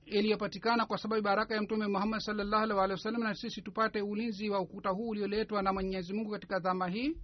iliyopatikana 0.05 0.85
kwa 0.85 0.97
sababu 0.97 1.21
baraka 1.21 1.55
ya 1.55 1.61
mtume 1.61 1.87
muhammad 1.87 2.19
salllahu 2.19 2.63
alih 2.63 2.77
walih 2.77 2.91
wasallam 2.95 3.23
na 3.23 3.35
sisi 3.35 3.61
tupate 3.61 4.01
ulinzi 4.01 4.49
wa 4.49 4.59
ukuta 4.59 4.89
huu 4.89 5.09
ulioletwa 5.09 5.61
na 5.61 5.73
mwenyezi 5.73 6.13
mungu 6.13 6.31
katika 6.31 6.59
dhama 6.59 6.87
hii. 6.87 7.17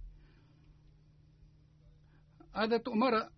Hadrat 2.52 2.88
umar 2.88 3.30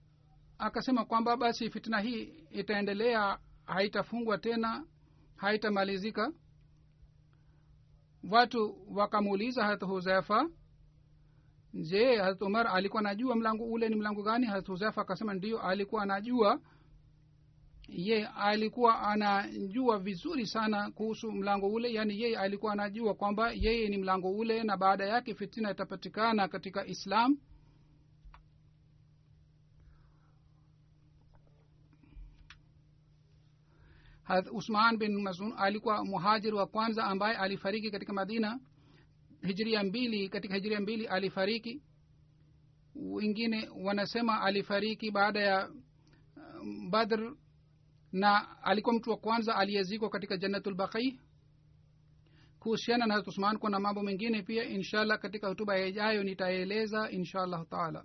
akasema 0.59 1.05
kwamba 1.05 1.37
basi 1.37 1.71
fitina 1.71 2.01
hii 2.01 2.23
itaendelea 2.51 3.39
haitafungwa 3.65 4.39
tena 4.39 4.85
haitamalizika. 5.37 6.33
Watu 8.31 8.77
wakamuuliza 8.91 9.65
harat 9.65 9.83
huzefa 9.83 10.49
je 11.75 12.17
harat 12.17 12.43
umar 12.43 12.67
alikuwa 12.67 13.01
anajua 13.01 13.37
mlango 13.37 13.65
ule 13.65 13.89
ni 13.89 13.97
mlango 13.97 14.23
gani? 14.23 14.47
Harat 14.47 14.67
huzefa 14.69 15.01
akasema 15.03 15.35
ndio 15.35 15.61
alikuwa 15.63 16.03
anajua. 16.03 16.61
Ye 17.89 18.27
alikuwa 18.27 19.01
anajua 19.03 19.99
vizuri 19.99 20.47
sana 20.47 20.91
kuhusu 20.91 21.33
mlango 21.33 21.69
ule 21.69 21.93
yaani 21.93 22.21
yeye 22.21 22.39
alikuwa 22.39 22.73
anajua 22.73 23.15
kwamba 23.15 23.51
yeye 23.53 23.89
ni 23.89 23.97
mlango 23.99 24.31
ule 24.31 24.63
na 24.63 24.77
baada 24.77 25.07
yake 25.07 25.35
fitina 25.35 25.71
itapatikana 25.71 26.49
katika 26.49 26.87
islam 26.87 27.39
usman 34.53 34.97
bin 34.99 35.23
masun 35.23 35.53
alikuwa 35.57 36.05
muhajir 36.05 36.55
wa 36.55 36.67
kwanza 36.67 37.05
ambaye 37.05 37.37
alifariki 37.37 37.91
katika 37.91 38.13
madina 38.13 38.61
hijiria 39.43 39.83
mbili 39.85 40.29
katika 40.29 40.55
hijiria 40.55 40.81
mbili 40.81 41.07
alifariki. 41.07 41.83
Wengine 42.95 43.69
wanasema 43.85 44.43
alifariki 44.43 45.11
baada 45.11 45.41
ya 45.41 45.71
um, 46.61 46.91
badr 46.91 47.35
na 48.13 48.63
alikuwa 48.63 48.95
mtu 48.95 49.11
wa 49.11 49.17
kwanza 49.17 49.57
aliyezikwa 49.57 50.11
katika 50.11 50.37
jannatulbaqi 50.37 51.21
kuhusiana 52.59 53.07
na 53.07 53.19
uthman 53.21 53.59
kuna 53.59 53.81
mambo 53.81 54.03
mengine 54.03 54.43
pia 54.43 54.65
inshallah 54.65 55.19
katika 55.19 55.49
hutuba 55.49 55.77
yajayo 55.77 56.23
nitaeleza 56.23 57.11
insha 57.11 57.43
allahu 57.43 57.65
taala 57.65 58.05